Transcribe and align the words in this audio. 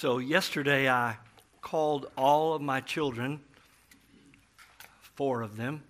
So, 0.00 0.16
yesterday 0.16 0.88
I 0.88 1.18
called 1.60 2.06
all 2.16 2.54
of 2.54 2.62
my 2.62 2.80
children, 2.80 3.38
four 5.14 5.42
of 5.42 5.58
them, 5.58 5.82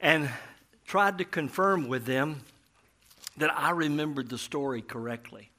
and 0.00 0.30
tried 0.86 1.18
to 1.18 1.26
confirm 1.26 1.88
with 1.88 2.06
them 2.06 2.40
that 3.36 3.54
I 3.54 3.72
remembered 3.72 4.30
the 4.30 4.38
story 4.38 4.80
correctly. 4.80 5.50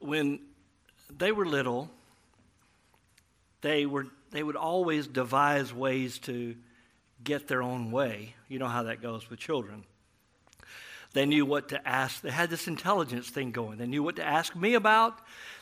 When 0.00 0.40
they 1.16 1.30
were 1.30 1.46
little, 1.46 1.88
they, 3.60 3.86
were, 3.86 4.08
they 4.32 4.42
would 4.42 4.56
always 4.56 5.06
devise 5.06 5.72
ways 5.72 6.18
to 6.22 6.56
get 7.22 7.46
their 7.46 7.62
own 7.62 7.92
way. 7.92 8.34
You 8.48 8.58
know 8.58 8.66
how 8.66 8.82
that 8.82 9.00
goes 9.00 9.30
with 9.30 9.38
children. 9.38 9.84
They 11.14 11.24
knew 11.24 11.46
what 11.46 11.70
to 11.70 11.88
ask. 11.88 12.20
They 12.20 12.30
had 12.30 12.50
this 12.50 12.68
intelligence 12.68 13.30
thing 13.30 13.50
going. 13.50 13.78
They 13.78 13.86
knew 13.86 14.02
what 14.02 14.16
to 14.16 14.24
ask 14.24 14.54
me 14.54 14.74
about. 14.74 15.18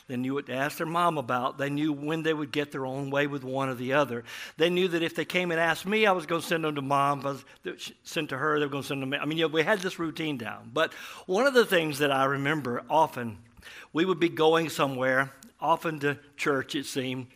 They 0.07 0.17
knew 0.17 0.33
what 0.33 0.45
to 0.47 0.53
ask 0.53 0.77
their 0.77 0.87
mom 0.87 1.17
about. 1.17 1.57
They 1.57 1.69
knew 1.69 1.91
when 1.91 2.23
they 2.23 2.33
would 2.33 2.51
get 2.51 2.71
their 2.71 2.85
own 2.85 3.09
way 3.09 3.27
with 3.27 3.43
one 3.43 3.69
or 3.69 3.73
the 3.73 3.93
other. 3.93 4.23
They 4.57 4.69
knew 4.69 4.87
that 4.89 5.03
if 5.03 5.15
they 5.15 5.25
came 5.25 5.51
and 5.51 5.59
asked 5.59 5.85
me, 5.85 6.05
I 6.05 6.11
was 6.11 6.25
going 6.25 6.41
to 6.41 6.47
send 6.47 6.63
them 6.63 6.75
to 6.75 6.81
mom. 6.81 7.19
If 7.19 7.25
I 7.25 7.29
was 7.71 7.91
sent 8.03 8.29
to 8.29 8.37
her, 8.37 8.59
they 8.59 8.65
were 8.65 8.71
going 8.71 8.83
to 8.83 8.87
send 8.87 9.01
them 9.01 9.11
to 9.11 9.17
me. 9.17 9.21
I 9.21 9.25
mean, 9.25 9.51
we 9.51 9.63
had 9.63 9.79
this 9.79 9.99
routine 9.99 10.37
down. 10.37 10.71
But 10.73 10.93
one 11.25 11.45
of 11.45 11.53
the 11.53 11.65
things 11.65 11.99
that 11.99 12.11
I 12.11 12.25
remember 12.25 12.83
often, 12.89 13.37
we 13.91 14.05
would 14.05 14.19
be 14.19 14.29
going 14.29 14.69
somewhere, 14.69 15.33
often 15.59 15.99
to 15.99 16.17
church, 16.37 16.75
it 16.75 16.85
seemed, 16.85 17.27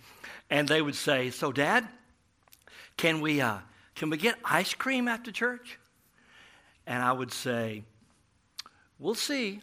and 0.50 0.68
they 0.68 0.82
would 0.82 0.96
say, 0.96 1.30
So, 1.30 1.52
Dad, 1.52 1.88
can 2.96 3.20
we, 3.20 3.42
uh, 3.42 3.58
can 3.96 4.10
we 4.10 4.18
get 4.18 4.38
ice 4.46 4.74
cream 4.74 5.08
after 5.08 5.32
church? 5.32 5.78
And 6.88 7.02
I 7.02 7.12
would 7.12 7.32
say, 7.32 7.84
We'll 9.02 9.16
see. 9.16 9.62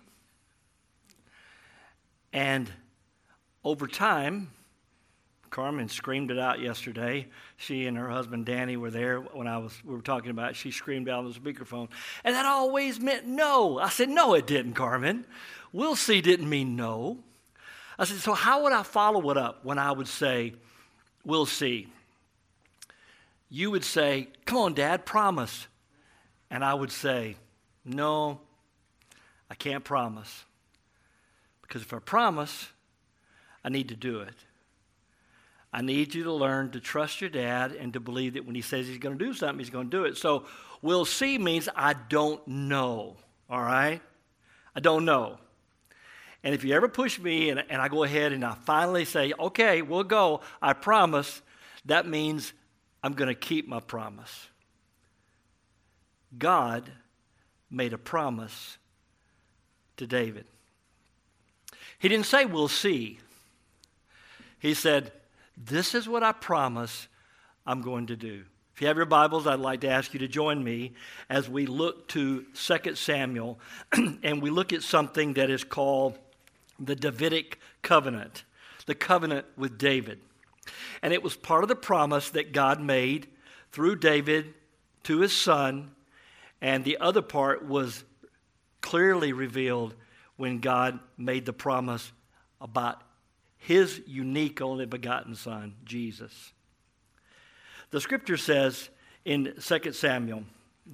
And 2.33 2.69
over 3.63 3.87
time, 3.87 4.51
Carmen 5.49 5.89
screamed 5.89 6.33
it 6.33 6.41
out 6.41 6.59
yesterday. 6.59 7.29
She 7.57 7.87
and 7.87 7.97
her 7.97 8.09
husband 8.09 8.47
Danny 8.47 8.77
were 8.77 8.91
there 8.91 9.21
when 9.21 9.47
I 9.47 9.59
was 9.59 9.73
we 9.85 9.95
were 9.95 10.03
talking 10.03 10.33
about 10.33 10.51
it. 10.51 10.57
She 10.57 10.73
screamed 10.73 11.09
out 11.09 11.25
on 11.25 11.33
the 11.33 11.39
speakerphone. 11.39 11.89
And 12.25 12.35
that 12.35 12.47
always 12.47 12.99
meant 12.99 13.27
no. 13.27 13.79
I 13.79 13.91
said, 13.91 14.09
No, 14.09 14.35
it 14.35 14.49
didn't, 14.49 14.75
Carmen. 14.75 15.25
We'll 15.73 15.97
see 15.97 16.21
didn't 16.21 16.49
mean 16.49 16.75
no. 16.75 17.19
I 17.97 18.07
said, 18.07 18.19
So 18.19 18.35
how 18.35 18.65
would 18.65 18.73
I 18.73 18.83
follow 18.83 19.31
it 19.31 19.37
up 19.37 19.65
when 19.65 19.79
I 19.79 19.93
would 19.93 20.09
say, 20.09 20.55
We'll 21.25 21.47
see? 21.47 21.87
You 23.49 23.71
would 23.71 23.85
say, 23.85 24.31
Come 24.47 24.59
on, 24.59 24.75
Dad, 24.75 25.07
promise. 25.07 25.69
And 26.51 26.65
I 26.65 26.75
would 26.75 26.91
say, 26.91 27.37
No, 27.85 28.41
I 29.51 29.55
can't 29.55 29.85
promise. 29.85 30.45
Because 31.63 31.83
if 31.83 31.93
I 31.93 31.99
promise, 31.99 32.69
I 33.65 33.69
need 33.69 33.89
to 33.89 33.97
do 33.97 34.21
it. 34.21 34.35
I 35.73 35.83
need 35.83 36.15
you 36.15 36.25
to 36.25 36.33
learn 36.33 36.71
to 36.71 36.81
trust 36.81 37.21
your 37.21 37.29
dad 37.29 37.73
and 37.73 37.93
to 37.93 38.01
believe 38.01 38.35
that 38.35 38.47
when 38.47 38.55
he 38.55 38.63
says 38.63 38.87
he's 38.87 38.99
going 38.99 39.19
to 39.19 39.25
do 39.25 39.35
something, 39.35 39.59
he's 39.59 39.71
going 39.71 39.91
to 39.91 39.97
do 39.97 40.05
it. 40.05 40.17
So, 40.17 40.47
we'll 40.81 41.05
see 41.05 41.37
means 41.39 41.69
I 41.75 41.93
don't 41.93 42.47
know, 42.49 43.17
all 43.51 43.61
right? 43.61 44.01
I 44.75 44.81
don't 44.81 45.05
know. 45.05 45.39
And 46.43 46.55
if 46.55 46.65
you 46.65 46.75
ever 46.75 46.89
push 46.89 47.19
me 47.19 47.51
and, 47.51 47.63
and 47.69 47.83
I 47.83 47.89
go 47.89 48.05
ahead 48.05 48.33
and 48.33 48.45
I 48.45 48.55
finally 48.55 49.05
say, 49.05 49.33
okay, 49.39 49.83
we'll 49.83 50.05
go, 50.05 50.41
I 50.63 50.73
promise, 50.73 51.43
that 51.85 52.07
means 52.07 52.53
I'm 53.03 53.13
going 53.13 53.29
to 53.29 53.35
keep 53.35 53.69
my 53.69 53.81
promise. 53.81 54.49
God 56.37 56.91
made 57.71 57.93
a 57.93 57.99
promise 57.99 58.79
to 59.99 60.07
David. 60.07 60.47
He 61.99 62.09
didn't 62.09 62.27
say, 62.27 62.45
We'll 62.45 62.69
see. 62.69 63.19
He 64.59 64.75
said, 64.75 65.13
This 65.57 65.95
is 65.95 66.09
what 66.09 66.23
I 66.23 66.33
promise 66.33 67.09
I'm 67.67 67.83
going 67.83 68.07
to 68.07 68.17
do. 68.17 68.45
If 68.75 68.83
you 68.83 68.89
have 68.89 68.97
your 68.97 69.07
Bibles, 69.07 69.47
I'd 69.47 69.59
like 69.59 69.81
to 69.81 69.89
ask 69.89 70.15
you 70.15 70.21
to 70.21 70.29
join 70.29 70.63
me 70.63 70.93
as 71.29 71.49
we 71.49 71.67
look 71.67 72.07
to 72.09 72.45
2 72.55 72.95
Samuel 72.95 73.59
and 73.93 74.41
we 74.41 74.51
look 74.51 74.73
at 74.73 74.83
something 74.83 75.35
that 75.35 75.51
is 75.51 75.65
called 75.65 76.17
the 76.79 76.95
Davidic 76.95 77.59
covenant, 77.83 78.45
the 78.87 78.95
covenant 78.95 79.47
with 79.57 79.79
David. 79.79 80.21
And 81.03 81.13
it 81.13 81.25
was 81.25 81.35
part 81.35 81.65
of 81.65 81.69
the 81.69 81.75
promise 81.75 82.31
that 82.31 82.53
God 82.53 82.81
made 82.81 83.27
through 83.73 83.97
David 83.97 84.55
to 85.05 85.19
his 85.21 85.33
son, 85.33 85.91
and 86.61 86.85
the 86.85 86.99
other 87.01 87.23
part 87.23 87.65
was 87.65 88.05
clearly 88.89 89.35
revealed 89.35 89.95
when 90.37 90.61
God 90.61 90.99
made 91.19 91.45
the 91.45 91.53
promise 91.53 92.11
about 92.59 93.03
his 93.59 94.01
unique 94.07 94.63
only 94.63 94.87
begotten 94.87 95.35
son, 95.35 95.75
Jesus. 95.85 96.55
The 97.91 98.01
scripture 98.01 98.39
says 98.39 98.89
in 99.27 99.53
2 99.61 99.93
Samuel 99.93 100.45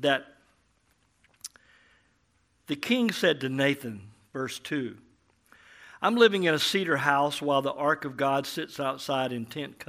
that 0.01 0.25
the 2.67 2.75
king 2.75 3.13
said 3.13 3.41
to 3.43 3.49
Nathan, 3.49 4.01
verse 4.33 4.59
2, 4.59 4.97
I'm 6.03 6.17
living 6.17 6.43
in 6.43 6.55
a 6.55 6.59
cedar 6.59 6.97
house 6.97 7.41
while 7.41 7.63
the 7.63 7.73
ark 7.73 8.05
of 8.05 8.17
God 8.17 8.45
sits 8.45 8.81
outside 8.81 9.31
in 9.31 9.47
tent 9.47 9.81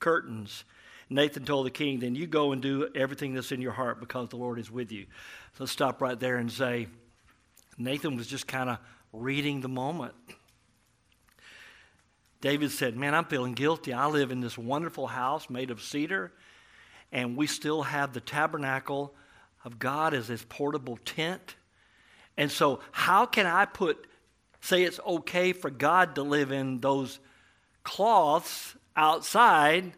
curtains. 0.00 0.64
Nathan 1.08 1.44
told 1.44 1.66
the 1.66 1.70
king, 1.70 2.00
Then 2.00 2.16
you 2.16 2.26
go 2.26 2.50
and 2.50 2.60
do 2.60 2.88
everything 2.92 3.34
that's 3.34 3.52
in 3.52 3.60
your 3.60 3.70
heart 3.70 4.00
because 4.00 4.30
the 4.30 4.36
Lord 4.36 4.58
is 4.58 4.68
with 4.68 4.90
you. 4.90 5.06
So 5.52 5.62
let's 5.62 5.72
stop 5.72 6.02
right 6.02 6.18
there 6.18 6.36
and 6.36 6.50
say, 6.50 6.88
Nathan 7.80 8.16
was 8.16 8.26
just 8.26 8.46
kind 8.46 8.68
of 8.68 8.78
reading 9.12 9.60
the 9.60 9.68
moment. 9.68 10.14
David 12.40 12.70
said, 12.70 12.96
Man, 12.96 13.14
I'm 13.14 13.24
feeling 13.24 13.54
guilty. 13.54 13.92
I 13.92 14.06
live 14.06 14.30
in 14.30 14.40
this 14.40 14.56
wonderful 14.56 15.06
house 15.06 15.50
made 15.50 15.70
of 15.70 15.82
cedar, 15.82 16.32
and 17.10 17.36
we 17.36 17.46
still 17.46 17.82
have 17.82 18.12
the 18.12 18.20
tabernacle 18.20 19.14
of 19.64 19.78
God 19.78 20.14
as 20.14 20.28
this 20.28 20.44
portable 20.48 20.98
tent. 21.04 21.56
And 22.36 22.50
so, 22.50 22.80
how 22.92 23.26
can 23.26 23.46
I 23.46 23.64
put, 23.64 24.06
say 24.60 24.82
it's 24.82 25.00
okay 25.06 25.52
for 25.52 25.70
God 25.70 26.14
to 26.14 26.22
live 26.22 26.52
in 26.52 26.80
those 26.80 27.18
cloths 27.82 28.76
outside? 28.96 29.92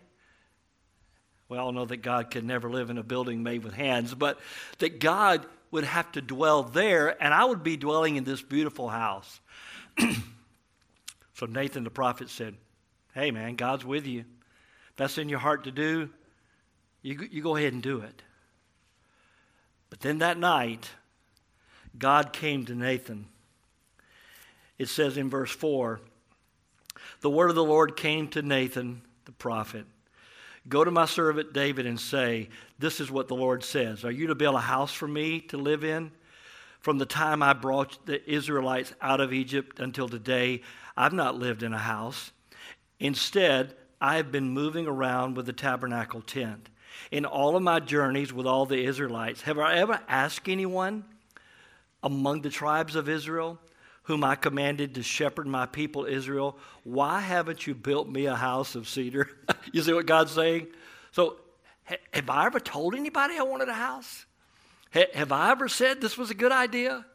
We 1.49 1.59
all 1.59 1.73
know 1.73 1.85
that 1.85 1.99
God 1.99 2.31
can 2.31 2.47
never 2.47 2.71
live 2.71 2.91
in 2.91 2.99
a 2.99 3.03
building 3.03 3.43
made 3.43 3.63
with 3.63 3.75
hands, 3.75 4.15
but 4.15 4.41
that 4.79 5.01
God 5.01 5.47
would 5.73 5.85
have 5.85 6.13
to 6.13 6.21
dwell 6.21 6.63
there, 6.63 7.21
and 7.21 7.35
I 7.35 7.45
would 7.45 7.65
be 7.65 7.77
dwelling 7.77 8.15
in 8.15 8.25
this 8.25 8.43
beautiful 8.43 8.89
house. 8.89 9.41
so 11.35 11.47
Nathan 11.47 11.83
the 11.83 11.91
prophet 11.91 12.31
said, 12.31 12.55
Hey, 13.15 13.31
man, 13.31 13.57
God's 13.57 13.85
with 13.85 14.07
you. 14.07 14.21
If 14.21 14.97
that's 14.97 15.19
in 15.19 15.29
your 15.29 15.41
heart 15.41 15.65
to 15.65 15.71
do, 15.71 16.09
you, 17.03 17.29
you 17.31 17.43
go 17.43 17.57
ahead 17.57 17.73
and 17.73 17.83
do 17.83 18.01
it. 18.01 18.23
But 19.91 20.01
then 20.01 20.19
that 20.19 20.39
night, 20.39 20.91
God 21.99 22.33
came 22.33 22.65
to 22.67 22.75
Nathan. 22.75 23.27
It 24.79 24.89
says 24.89 25.17
in 25.17 25.29
verse 25.29 25.51
4 25.51 26.01
The 27.21 27.31
word 27.31 27.51
of 27.51 27.57
the 27.57 27.65
Lord 27.65 27.97
came 27.97 28.29
to 28.29 28.43
Nathan 28.43 29.03
the 29.25 29.33
prophet. 29.33 29.87
Go 30.69 30.85
to 30.85 30.91
my 30.91 31.07
servant 31.07 31.53
David 31.53 31.87
and 31.87 31.99
say, 31.99 32.49
This 32.79 33.01
is 33.01 33.11
what 33.11 33.29
the 33.29 33.35
Lord 33.35 33.65
says. 33.65 34.05
Are 34.05 34.11
you 34.11 34.29
to 34.29 34.35
build 34.35 34.55
a 34.55 34.61
house 34.61 34.93
for 34.93 35.09
me 35.09 35.41
to 35.43 35.57
live 35.57 35.85
in? 35.85 36.13
From 36.81 36.99
the 36.99 37.07
time 37.07 37.43
I 37.43 37.53
brought 37.53 38.07
the 38.07 38.29
Israelites 38.31 38.93
out 39.01 39.21
of 39.21 39.33
Egypt 39.33 39.81
until 39.81 40.09
today, 40.09 40.63
I've 40.97 41.13
not 41.13 41.39
lived 41.39 41.63
in 41.63 41.73
a 41.73 41.79
house. 41.79 42.33
Instead, 42.99 43.75
I 44.01 44.17
have 44.17 44.33
been 44.33 44.51
moving 44.51 44.87
around 44.87 45.37
with 45.37 45.47
the 45.47 45.53
tabernacle 45.53 46.23
tent. 46.23 46.69
In 47.11 47.25
all 47.25 47.57
of 47.57 47.63
my 47.63 47.81
journeys 47.81 48.33
with 48.33 48.47
all 48.47 48.67
the 48.67 48.85
Israelites, 48.85 49.43
have 49.43 49.59
I 49.59 49.77
ever 49.77 50.01
asked 50.09 50.49
anyone 50.49 51.05
among 52.03 52.43
the 52.43 52.51
tribes 52.51 52.97
of 52.97 53.09
Israel? 53.09 53.59
Whom 54.05 54.25
I 54.25 54.35
commanded 54.35 54.95
to 54.95 55.03
shepherd 55.03 55.47
my 55.47 55.67
people 55.67 56.05
Israel, 56.05 56.57
why 56.85 57.21
haven't 57.21 57.67
you 57.67 57.75
built 57.75 58.09
me 58.09 58.27
a 58.27 58.35
house 58.35 58.75
of 58.75 58.89
cedar? 58.89 59.29
you 59.73 59.83
see 59.83 59.93
what 59.93 60.07
God's 60.07 60.33
saying? 60.33 60.69
So, 61.13 61.37
have 62.13 62.31
I 62.31 62.47
ever 62.47 62.61
told 62.61 62.95
anybody 62.95 63.35
I 63.39 63.43
wanted 63.43 63.69
a 63.69 63.75
house? 63.75 64.27
have 65.15 65.33
I 65.33 65.51
ever 65.51 65.69
said 65.69 66.01
this 66.01 66.19
was 66.19 66.31
a 66.31 66.35
good 66.35 66.53
idea? 66.53 67.07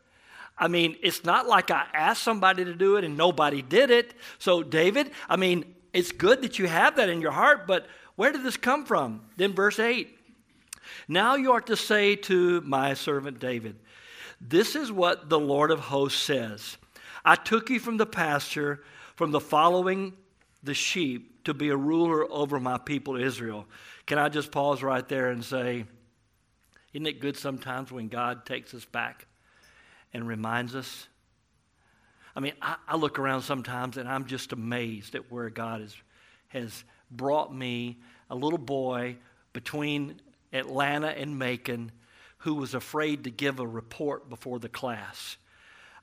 I 0.58 0.68
mean, 0.68 0.96
it's 1.04 1.24
not 1.24 1.48
like 1.48 1.70
I 1.70 1.86
asked 1.94 2.24
somebody 2.24 2.66
to 2.66 2.74
do 2.74 2.96
it 2.96 3.04
and 3.04 3.16
nobody 3.16 3.62
did 3.62 3.92
it. 3.92 4.16
So, 4.40 4.64
David, 4.64 5.12
I 5.30 5.36
mean, 5.36 5.76
it's 5.94 6.12
good 6.12 6.42
that 6.42 6.58
you 6.58 6.68
have 6.68 6.96
that 6.96 7.10
in 7.10 7.22
your 7.22 7.32
heart, 7.32 7.68
but 7.68 7.86
where 8.16 8.32
did 8.32 8.44
this 8.44 8.58
come 8.58 8.86
from? 8.86 9.22
Then, 9.36 9.54
verse 9.54 9.78
8 9.78 10.18
Now 11.08 11.36
you 11.36 11.52
are 11.52 11.62
to 11.62 11.76
say 11.76 12.16
to 12.16 12.62
my 12.62 12.96
servant 12.96 13.40
David, 13.40 13.76
this 14.40 14.76
is 14.76 14.92
what 14.92 15.30
the 15.30 15.40
Lord 15.40 15.72
of 15.72 15.80
hosts 15.80 16.22
says 16.22 16.78
I 17.26 17.36
took 17.36 17.70
you 17.70 17.80
from 17.80 17.98
the 17.98 18.06
pasture, 18.06 18.84
from 19.16 19.32
the 19.32 19.40
following 19.40 20.14
the 20.64 20.74
sheep, 20.74 21.44
to 21.46 21.54
be 21.54 21.70
a 21.70 21.78
ruler 21.78 22.30
over 22.32 22.60
my 22.60 22.78
people 22.78 23.16
Israel. 23.16 23.66
Can 24.06 24.18
I 24.18 24.30
just 24.30 24.52
pause 24.52 24.84
right 24.84 25.08
there 25.08 25.30
and 25.30 25.44
say, 25.44 25.86
isn't 26.94 27.06
it 27.06 27.20
good 27.20 27.38
sometimes 27.38 27.92
when 27.92 28.08
God 28.08 28.46
takes 28.46 28.74
us 28.74 28.86
back 28.86 29.28
and 30.14 30.28
reminds 30.28 30.76
us? 30.76 31.08
I 32.36 32.40
mean, 32.40 32.54
I, 32.62 32.76
I 32.88 32.96
look 32.96 33.20
around 33.20 33.42
sometimes 33.42 33.98
and 33.98 34.08
I'm 34.08 34.26
just 34.26 34.54
amazed 34.54 35.16
at 35.16 35.32
where 35.32 35.50
God 35.50 35.82
has, 35.82 35.96
has 36.50 36.84
brought 37.12 37.54
me, 37.54 37.98
a 38.30 38.36
little 38.36 38.60
boy 38.60 39.18
between 39.54 40.22
Atlanta 40.54 41.08
and 41.08 41.38
Macon, 41.38 41.92
who 42.40 42.56
was 42.56 42.74
afraid 42.74 43.24
to 43.24 43.32
give 43.32 43.60
a 43.60 43.68
report 43.68 44.30
before 44.30 44.60
the 44.60 44.70
class. 44.70 45.38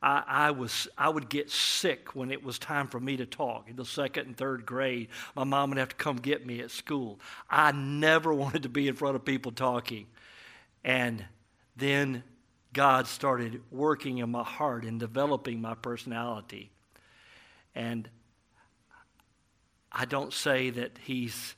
I, 0.02 0.22
I, 0.26 0.50
was, 0.50 0.86
I 0.98 1.08
would 1.08 1.31
get 1.31 1.50
sick 1.50 2.14
when 2.14 2.31
it 2.31 2.44
was 2.44 2.58
time 2.58 2.88
for 2.88 3.00
me 3.00 3.16
to 3.16 3.25
talk 3.25 3.70
in 3.70 3.76
the 3.76 3.86
second 3.86 4.26
and 4.26 4.36
third 4.36 4.66
grade. 4.66 5.08
My 5.34 5.44
mom 5.44 5.70
would 5.70 5.78
have 5.78 5.88
to 5.90 5.96
come 5.96 6.16
get 6.16 6.44
me 6.44 6.60
at 6.60 6.70
school. 6.70 7.19
I 7.48 7.72
never 7.72 8.34
wanted 8.34 8.64
to 8.64 8.69
be 8.69 8.86
in 8.86 8.96
front 8.96 9.16
of 9.16 9.25
people 9.25 9.52
talking. 9.52 10.06
And 10.84 11.25
then 11.76 12.22
God 12.75 13.06
started 13.06 13.62
working 13.70 14.19
in 14.19 14.30
my 14.30 14.44
heart 14.44 14.84
and 14.84 15.00
developing 15.00 15.62
my 15.62 15.75
personality. 15.75 16.70
And 17.75 18.08
I 19.90 20.04
don't 20.04 20.32
say 20.32 20.70
that 20.70 20.98
He's 21.02 21.54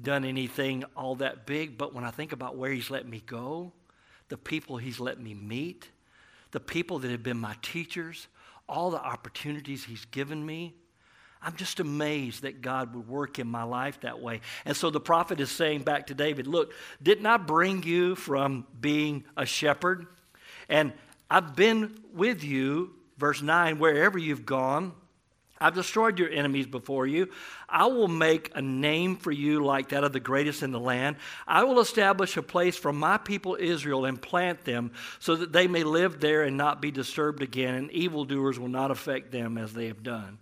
done 0.00 0.24
anything 0.24 0.84
all 0.96 1.16
that 1.16 1.46
big, 1.46 1.78
but 1.78 1.94
when 1.94 2.04
I 2.04 2.10
think 2.10 2.32
about 2.32 2.56
where 2.56 2.72
He's 2.72 2.90
let 2.90 3.06
me 3.06 3.22
go, 3.24 3.72
the 4.30 4.38
people 4.38 4.78
He's 4.78 4.98
let 4.98 5.20
me 5.20 5.34
meet, 5.34 5.90
the 6.52 6.60
people 6.60 6.98
that 7.00 7.10
have 7.10 7.22
been 7.22 7.38
my 7.38 7.54
teachers, 7.60 8.26
all 8.68 8.90
the 8.90 9.00
opportunities 9.00 9.84
He's 9.84 10.06
given 10.06 10.44
me. 10.44 10.74
I'm 11.42 11.56
just 11.56 11.80
amazed 11.80 12.42
that 12.42 12.60
God 12.60 12.94
would 12.94 13.08
work 13.08 13.38
in 13.38 13.46
my 13.46 13.62
life 13.62 14.00
that 14.00 14.20
way. 14.20 14.40
And 14.64 14.76
so 14.76 14.90
the 14.90 15.00
prophet 15.00 15.40
is 15.40 15.50
saying 15.50 15.82
back 15.82 16.08
to 16.08 16.14
David, 16.14 16.46
Look, 16.46 16.72
didn't 17.02 17.26
I 17.26 17.36
bring 17.36 17.82
you 17.82 18.14
from 18.14 18.66
being 18.80 19.24
a 19.36 19.46
shepherd? 19.46 20.06
And 20.68 20.92
I've 21.30 21.56
been 21.56 21.98
with 22.12 22.44
you, 22.44 22.94
verse 23.16 23.40
9, 23.40 23.78
wherever 23.78 24.18
you've 24.18 24.44
gone. 24.46 24.92
I've 25.60 25.74
destroyed 25.74 26.18
your 26.18 26.30
enemies 26.30 26.66
before 26.66 27.06
you. 27.06 27.28
I 27.68 27.86
will 27.86 28.08
make 28.08 28.50
a 28.54 28.62
name 28.62 29.16
for 29.16 29.30
you 29.30 29.62
like 29.62 29.90
that 29.90 30.04
of 30.04 30.14
the 30.14 30.20
greatest 30.20 30.62
in 30.62 30.72
the 30.72 30.80
land. 30.80 31.16
I 31.46 31.64
will 31.64 31.80
establish 31.80 32.36
a 32.38 32.42
place 32.42 32.78
for 32.78 32.94
my 32.94 33.18
people 33.18 33.58
Israel 33.60 34.06
and 34.06 34.20
plant 34.20 34.64
them 34.64 34.92
so 35.18 35.36
that 35.36 35.52
they 35.52 35.66
may 35.66 35.84
live 35.84 36.18
there 36.18 36.44
and 36.44 36.56
not 36.56 36.80
be 36.80 36.90
disturbed 36.90 37.42
again, 37.42 37.74
and 37.74 37.90
evildoers 37.90 38.58
will 38.58 38.68
not 38.68 38.90
affect 38.90 39.32
them 39.32 39.58
as 39.58 39.74
they 39.74 39.88
have 39.88 40.02
done. 40.02 40.38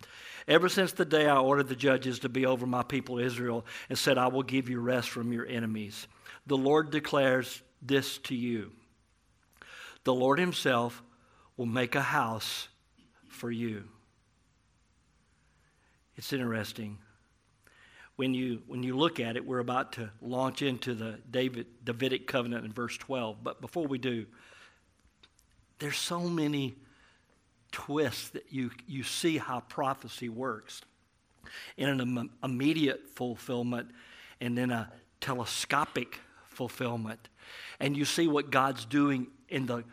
Ever 0.47 0.69
since 0.69 0.93
the 0.93 1.05
day 1.05 1.27
I 1.27 1.37
ordered 1.37 1.67
the 1.67 1.75
judges 1.75 2.19
to 2.19 2.29
be 2.29 2.45
over 2.45 2.65
my 2.65 2.83
people 2.83 3.19
Israel 3.19 3.65
and 3.89 3.97
said, 3.97 4.17
I 4.17 4.27
will 4.27 4.43
give 4.43 4.69
you 4.69 4.79
rest 4.79 5.09
from 5.09 5.33
your 5.33 5.45
enemies, 5.45 6.07
the 6.47 6.57
Lord 6.57 6.91
declares 6.91 7.61
this 7.81 8.17
to 8.19 8.35
you 8.35 8.71
The 10.05 10.13
Lord 10.13 10.39
Himself 10.39 11.03
will 11.57 11.65
make 11.65 11.95
a 11.95 12.01
house 12.01 12.69
for 13.27 13.51
you. 13.51 13.83
It's 16.19 16.33
interesting. 16.33 16.97
When 18.17 18.33
you, 18.33 18.61
when 18.67 18.83
you 18.83 18.97
look 18.97 19.21
at 19.21 19.37
it, 19.37 19.45
we're 19.45 19.59
about 19.59 19.93
to 19.93 20.09
launch 20.21 20.61
into 20.61 20.93
the 20.93 21.17
David, 21.31 21.67
Davidic 21.85 22.27
covenant 22.27 22.65
in 22.65 22.73
verse 22.73 22.97
12. 22.97 23.37
But 23.41 23.61
before 23.61 23.87
we 23.87 23.99
do, 23.99 24.25
there's 25.79 25.97
so 25.97 26.19
many 26.19 26.75
twists 27.71 28.31
that 28.31 28.43
you, 28.49 28.69
you 28.85 29.03
see 29.03 29.37
how 29.37 29.61
prophecy 29.61 30.27
works 30.27 30.81
in 31.77 31.87
an 31.87 32.29
immediate 32.43 33.11
fulfillment 33.15 33.89
and 34.41 34.57
then 34.57 34.71
a 34.71 34.91
telescopic 35.21 36.19
fulfillment. 36.49 37.29
And 37.79 37.95
you 37.95 38.03
see 38.03 38.27
what 38.27 38.51
God's 38.51 38.83
doing 38.83 39.27
in 39.47 39.67
the, 39.67 39.85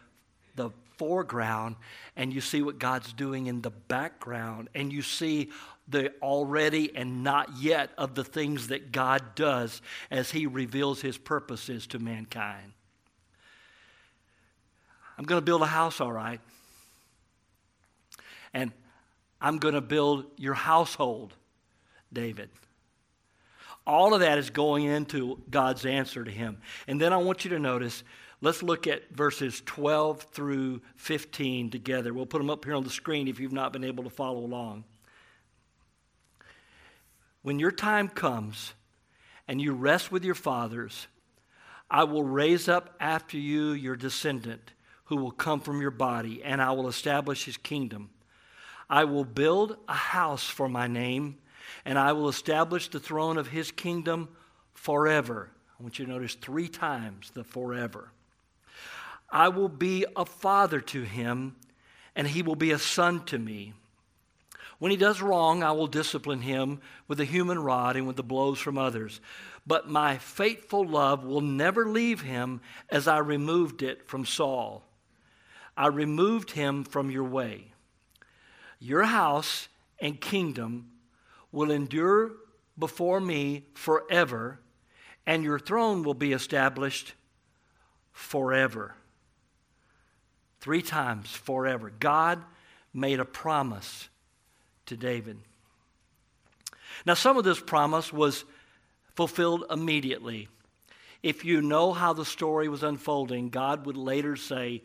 the 0.57 0.71
foreground, 0.99 1.77
and 2.17 2.33
you 2.33 2.41
see 2.41 2.63
what 2.63 2.79
God's 2.79 3.13
doing 3.13 3.47
in 3.47 3.63
the 3.63 3.71
background, 3.71 4.69
and 4.75 4.93
you 4.93 5.03
see 5.03 5.51
the 5.89 6.13
already 6.21 6.95
and 6.97 7.23
not 7.23 7.59
yet 7.59 7.91
of 7.97 8.15
the 8.15 8.25
things 8.25 8.69
that 8.69 8.93
God 8.93 9.35
does 9.35 9.81
as 10.11 10.31
He 10.31 10.47
reveals 10.47 11.01
His 11.01 11.17
purposes 11.19 11.87
to 11.89 11.99
mankind. 11.99 12.73
I'm 15.19 15.25
going 15.25 15.41
to 15.41 15.45
build 15.45 15.63
a 15.63 15.67
house, 15.67 16.01
all 16.01 16.13
right. 16.13 16.41
And 18.53 18.73
I'm 19.41 19.59
going 19.59 19.75
to 19.75 19.81
build 19.81 20.27
your 20.37 20.55
household, 20.55 21.35
David. 22.13 22.51
All 23.87 24.15
of 24.15 24.21
that 24.21 24.39
is 24.39 24.51
going 24.51 24.85
into 24.85 25.41
God's 25.49 25.87
answer 25.87 26.25
to 26.25 26.31
him. 26.31 26.59
And 26.89 27.01
then 27.01 27.13
I 27.13 27.19
want 27.19 27.45
you 27.45 27.51
to 27.51 27.59
notice, 27.59 28.03
let's 28.47 28.63
look 28.63 28.87
at 28.87 29.11
verses 29.11 29.63
12 29.67 30.23
through 30.23 30.81
15 30.97 31.71
together. 31.71 32.15
We'll 32.15 32.27
put 32.27 32.39
them 32.39 32.51
up 32.51 32.65
here 32.65 32.75
on 32.75 32.85
the 32.85 32.91
screen 32.91 33.29
if 33.29 33.39
you've 33.41 33.53
not 33.53 33.73
been 33.73 33.85
able 33.85 34.05
to 34.05 34.11
follow 34.11 34.41
along 34.41 34.85
when 37.47 37.61
your 37.61 37.71
time 37.71 38.09
comes 38.09 38.75
and 39.47 39.63
you 39.63 39.73
rest 39.73 40.11
with 40.11 40.25
your 40.25 40.35
fathers, 40.35 41.07
I 41.89 42.03
will 42.03 42.25
raise 42.25 42.69
up 42.69 42.97
after 42.99 43.39
you 43.39 43.71
your 43.71 43.95
descendant 43.95 44.73
who 45.05 45.17
will 45.19 45.31
come 45.31 45.61
from 45.61 45.81
your 45.81 45.93
body, 45.93 46.43
and 46.43 46.61
I 46.61 46.73
will 46.73 46.89
establish 46.89 47.45
his 47.45 47.57
kingdom. 47.57 48.11
I 48.91 49.05
will 49.05 49.25
build 49.25 49.77
a 49.87 49.95
house 49.95 50.49
for 50.49 50.69
my 50.69 50.89
name, 50.89 51.39
and 51.85 52.01
I 52.01 52.15
will 52.15 52.29
establish 52.29 52.89
the 52.89 52.99
throne 52.99 53.39
of 53.39 53.47
his 53.47 53.71
kingdom 53.71 54.29
forever. 54.75 55.49
I 55.79 55.85
want 55.85 56.01
you 56.01 56.07
to 56.07 56.11
notice 56.11 56.35
three 56.35 56.67
times 56.67 57.31
the 57.31 57.45
forever. 57.45 58.11
I 59.31 59.49
will 59.49 59.69
be 59.69 60.07
a 60.17 60.25
father 60.25 60.81
to 60.81 61.03
him, 61.03 61.57
and 62.15 62.27
he 62.27 62.43
will 62.43 62.57
be 62.57 62.71
a 62.71 62.79
son 62.79 63.25
to 63.27 63.39
me. 63.39 63.75
When 64.79 64.91
he 64.91 64.97
does 64.97 65.23
wrong, 65.23 65.63
I 65.63 65.73
will 65.73 65.87
discipline 65.87 66.43
him 66.43 66.81
with 67.09 67.19
a 67.21 67.25
human 67.25 67.59
rod 67.59 67.97
and 67.97 68.07
with 68.07 68.17
the 68.17 68.23
blows 68.23 68.59
from 68.59 68.77
others. 68.77 69.21
But 69.67 69.89
my 69.89 70.19
faithful 70.19 70.87
love 70.87 71.25
will 71.25 71.41
never 71.41 71.87
leave 71.87 72.21
him 72.21 72.61
as 72.91 73.09
I 73.09 73.19
removed 73.19 73.83
it 73.83 74.07
from 74.07 74.25
Saul. 74.25 74.85
I 75.77 75.89
removed 75.89 76.53
him 76.53 76.85
from 76.85 77.11
your 77.11 77.25
way. 77.25 77.73
Your 78.79 79.05
house 79.05 79.69
and 79.99 80.21
kingdom 80.21 80.91
will 81.53 81.71
endure 81.71 82.33
before 82.79 83.21
me 83.21 83.65
forever, 83.75 84.61
and 85.27 85.43
your 85.43 85.59
throne 85.59 86.03
will 86.03 86.15
be 86.15 86.33
established 86.33 87.15
forever. 88.13 88.95
Three 90.67 90.83
times 90.83 91.31
forever. 91.31 91.93
God 92.01 92.43
made 92.93 93.21
a 93.21 93.25
promise 93.25 94.09
to 94.87 94.97
David. 94.97 95.39
Now, 97.07 97.15
some 97.15 97.37
of 97.37 97.45
this 97.45 97.61
promise 97.61 98.13
was 98.13 98.45
fulfilled 99.15 99.63
immediately. 99.71 100.49
If 101.23 101.45
you 101.45 101.63
know 101.63 101.93
how 101.93 102.15
the 102.15 102.25
story 102.25 102.69
was 102.69 102.83
unfolding, 102.83 103.51
God 103.51 103.87
would 103.87 103.97
later 103.97 104.35
say, 104.35 104.83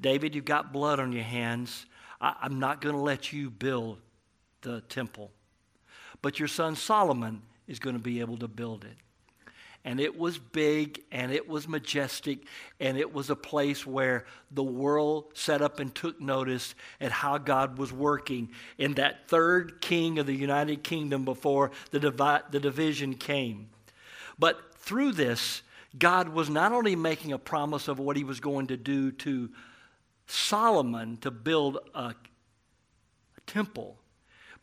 David, 0.00 0.34
you've 0.34 0.44
got 0.44 0.72
blood 0.72 0.98
on 0.98 1.12
your 1.12 1.22
hands. 1.22 1.86
I- 2.20 2.34
am 2.42 2.58
not 2.58 2.80
going 2.80 2.96
to 2.96 3.00
let 3.00 3.32
you 3.32 3.50
build 3.50 4.00
the 4.62 4.80
temple. 4.80 5.30
But 6.22 6.40
your 6.40 6.48
son 6.48 6.74
Solomon 6.74 7.42
is 7.68 7.78
going 7.78 7.94
to 7.94 8.02
be 8.02 8.18
able 8.18 8.38
to 8.38 8.48
build 8.48 8.82
it 8.82 8.96
and 9.84 9.98
it 9.98 10.18
was 10.18 10.38
big 10.38 11.02
and 11.10 11.32
it 11.32 11.48
was 11.48 11.66
majestic 11.66 12.40
and 12.80 12.98
it 12.98 13.14
was 13.14 13.30
a 13.30 13.36
place 13.36 13.86
where 13.86 14.26
the 14.50 14.62
world 14.62 15.32
set 15.34 15.62
up 15.62 15.80
and 15.80 15.94
took 15.94 16.20
notice 16.20 16.74
at 17.00 17.10
how 17.10 17.38
God 17.38 17.78
was 17.78 17.92
working 17.92 18.50
in 18.76 18.94
that 18.94 19.28
third 19.28 19.80
king 19.80 20.18
of 20.18 20.26
the 20.26 20.34
United 20.34 20.82
Kingdom 20.82 21.24
before 21.24 21.70
the, 21.92 22.00
divi- 22.00 22.44
the 22.50 22.60
division 22.60 23.14
came. 23.14 23.70
But 24.38 24.74
through 24.76 25.12
this, 25.12 25.62
God 25.98 26.28
was 26.28 26.50
not 26.50 26.72
only 26.72 26.94
making 26.94 27.32
a 27.32 27.38
promise 27.38 27.88
of 27.88 27.98
what 27.98 28.16
he 28.16 28.24
was 28.24 28.38
going 28.38 28.66
to 28.68 28.76
do 28.76 29.10
to 29.12 29.48
Solomon 30.26 31.16
to 31.18 31.30
build 31.30 31.78
a, 31.94 31.98
a 31.98 32.14
temple, 33.46 33.96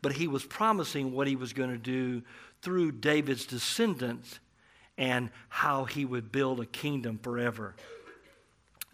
but 0.02 0.14
he 0.14 0.28
was 0.28 0.46
promising 0.46 1.12
what 1.12 1.28
he 1.28 1.36
was 1.36 1.54
going 1.54 1.72
to 1.72 1.78
do 1.78 2.22
through 2.62 2.92
David's 2.92 3.46
descendants 3.46 4.40
and 4.98 5.30
how 5.50 5.86
he 5.86 6.06
would 6.06 6.32
build 6.32 6.60
a 6.60 6.66
kingdom 6.66 7.20
forever. 7.22 7.76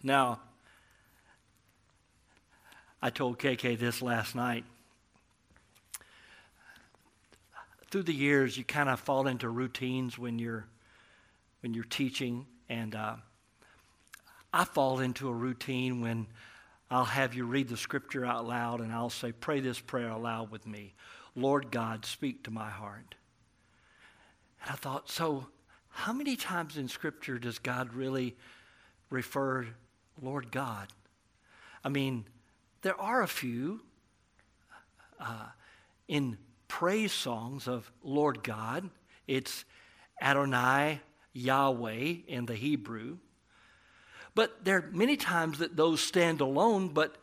Now, 0.02 0.40
I 3.00 3.10
told 3.10 3.38
KK 3.38 3.78
this 3.78 4.02
last 4.02 4.34
night. 4.34 4.64
Through 7.90 8.04
the 8.04 8.14
years, 8.14 8.56
you 8.58 8.64
kind 8.64 8.88
of 8.88 9.00
fall 9.00 9.26
into 9.26 9.48
routines 9.48 10.18
when 10.18 10.38
you're 10.38 10.66
when 11.60 11.72
you're 11.72 11.84
teaching, 11.84 12.44
and 12.68 12.94
uh, 12.94 13.16
I 14.52 14.64
fall 14.64 15.00
into 15.00 15.28
a 15.28 15.32
routine 15.32 16.02
when 16.02 16.26
I'll 16.90 17.06
have 17.06 17.34
you 17.34 17.46
read 17.46 17.68
the 17.68 17.76
scripture 17.76 18.26
out 18.26 18.46
loud, 18.46 18.80
and 18.80 18.92
I'll 18.92 19.10
say, 19.10 19.32
"Pray 19.32 19.60
this 19.60 19.80
prayer 19.80 20.10
aloud 20.10 20.50
with 20.50 20.66
me." 20.66 20.94
Lord 21.36 21.70
God, 21.70 22.04
speak 22.04 22.44
to 22.44 22.50
my 22.50 22.70
heart. 22.70 23.14
And 24.62 24.70
I 24.70 24.74
thought, 24.74 25.10
so 25.10 25.48
how 25.94 26.12
many 26.12 26.36
times 26.36 26.76
in 26.76 26.88
Scripture 26.88 27.38
does 27.38 27.58
God 27.58 27.94
really 27.94 28.36
refer 29.10 29.66
Lord 30.20 30.50
God? 30.50 30.88
I 31.82 31.88
mean, 31.88 32.24
there 32.82 33.00
are 33.00 33.22
a 33.22 33.28
few. 33.28 33.80
uh, 35.20 35.46
in 36.08 36.36
praise 36.68 37.12
songs 37.12 37.66
of 37.68 37.90
Lord 38.02 38.42
God. 38.42 38.90
It's 39.26 39.64
Adonai 40.20 41.00
Yahweh 41.32 42.14
in 42.26 42.46
the 42.46 42.54
Hebrew. 42.54 43.18
But 44.34 44.64
there 44.64 44.78
are 44.78 44.90
many 44.92 45.16
times 45.16 45.58
that 45.58 45.76
those 45.76 46.00
stand 46.00 46.40
alone, 46.40 46.88
but 46.88 47.16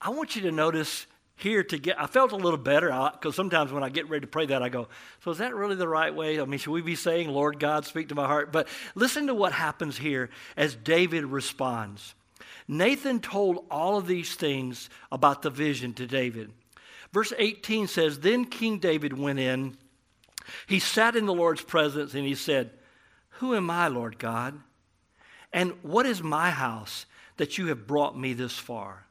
I 0.00 0.10
want 0.10 0.36
you 0.36 0.42
to 0.42 0.52
notice 0.52 1.06
here 1.36 1.64
to 1.64 1.78
get, 1.78 2.00
I 2.00 2.06
felt 2.06 2.32
a 2.32 2.36
little 2.36 2.58
better 2.58 2.88
because 3.12 3.34
sometimes 3.34 3.72
when 3.72 3.82
I 3.82 3.88
get 3.88 4.08
ready 4.08 4.22
to 4.22 4.26
pray 4.26 4.46
that, 4.46 4.62
I 4.62 4.68
go, 4.68 4.88
so 5.24 5.30
is 5.30 5.38
that 5.38 5.54
really 5.54 5.74
the 5.74 5.88
right 5.88 6.14
way? 6.14 6.40
I 6.40 6.44
mean, 6.44 6.58
should 6.58 6.70
we 6.70 6.82
be 6.82 6.94
saying, 6.94 7.28
Lord 7.28 7.58
God, 7.58 7.84
speak 7.84 8.08
to 8.10 8.14
my 8.14 8.26
heart? 8.26 8.52
But 8.52 8.68
listen 8.94 9.26
to 9.26 9.34
what 9.34 9.52
happens 9.52 9.98
here 9.98 10.30
as 10.56 10.74
David 10.74 11.24
responds. 11.24 12.14
Nathan 12.68 13.20
told 13.20 13.66
all 13.70 13.98
of 13.98 14.06
these 14.06 14.34
things 14.36 14.88
about 15.10 15.42
the 15.42 15.50
vision 15.50 15.92
to 15.94 16.06
David. 16.06 16.50
Verse 17.12 17.32
18 17.36 17.88
says, 17.88 18.20
Then 18.20 18.44
King 18.44 18.78
David 18.78 19.18
went 19.18 19.38
in. 19.38 19.76
He 20.66 20.78
sat 20.78 21.16
in 21.16 21.26
the 21.26 21.34
Lord's 21.34 21.62
presence 21.62 22.14
and 22.14 22.26
he 22.26 22.34
said, 22.34 22.70
Who 23.30 23.54
am 23.54 23.70
I, 23.70 23.88
Lord 23.88 24.18
God? 24.18 24.58
And 25.52 25.72
what 25.82 26.06
is 26.06 26.22
my 26.22 26.50
house 26.50 27.06
that 27.36 27.58
you 27.58 27.68
have 27.68 27.86
brought 27.86 28.18
me 28.18 28.32
this 28.32 28.58
far? 28.58 29.04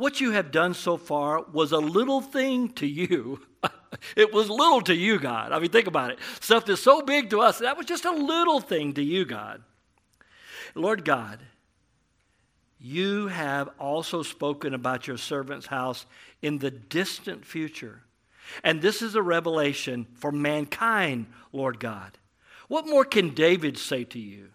What 0.00 0.18
you 0.18 0.30
have 0.30 0.50
done 0.50 0.72
so 0.72 0.96
far 0.96 1.42
was 1.52 1.72
a 1.72 1.78
little 1.78 2.22
thing 2.22 2.70
to 2.70 2.86
you. 2.86 3.42
it 4.16 4.32
was 4.32 4.48
little 4.48 4.80
to 4.80 4.94
you, 4.94 5.18
God. 5.18 5.52
I 5.52 5.58
mean, 5.58 5.68
think 5.68 5.88
about 5.88 6.10
it. 6.10 6.18
Stuff 6.40 6.64
that's 6.64 6.80
so 6.80 7.02
big 7.02 7.28
to 7.28 7.42
us, 7.42 7.58
that 7.58 7.76
was 7.76 7.84
just 7.84 8.06
a 8.06 8.10
little 8.10 8.60
thing 8.60 8.94
to 8.94 9.02
you, 9.02 9.26
God. 9.26 9.62
Lord 10.74 11.04
God, 11.04 11.40
you 12.78 13.28
have 13.28 13.68
also 13.78 14.22
spoken 14.22 14.72
about 14.72 15.06
your 15.06 15.18
servant's 15.18 15.66
house 15.66 16.06
in 16.40 16.56
the 16.56 16.70
distant 16.70 17.44
future. 17.44 18.00
And 18.64 18.80
this 18.80 19.02
is 19.02 19.16
a 19.16 19.22
revelation 19.22 20.06
for 20.14 20.32
mankind, 20.32 21.26
Lord 21.52 21.78
God. 21.78 22.16
What 22.68 22.88
more 22.88 23.04
can 23.04 23.34
David 23.34 23.76
say 23.76 24.04
to 24.04 24.18
you? 24.18 24.48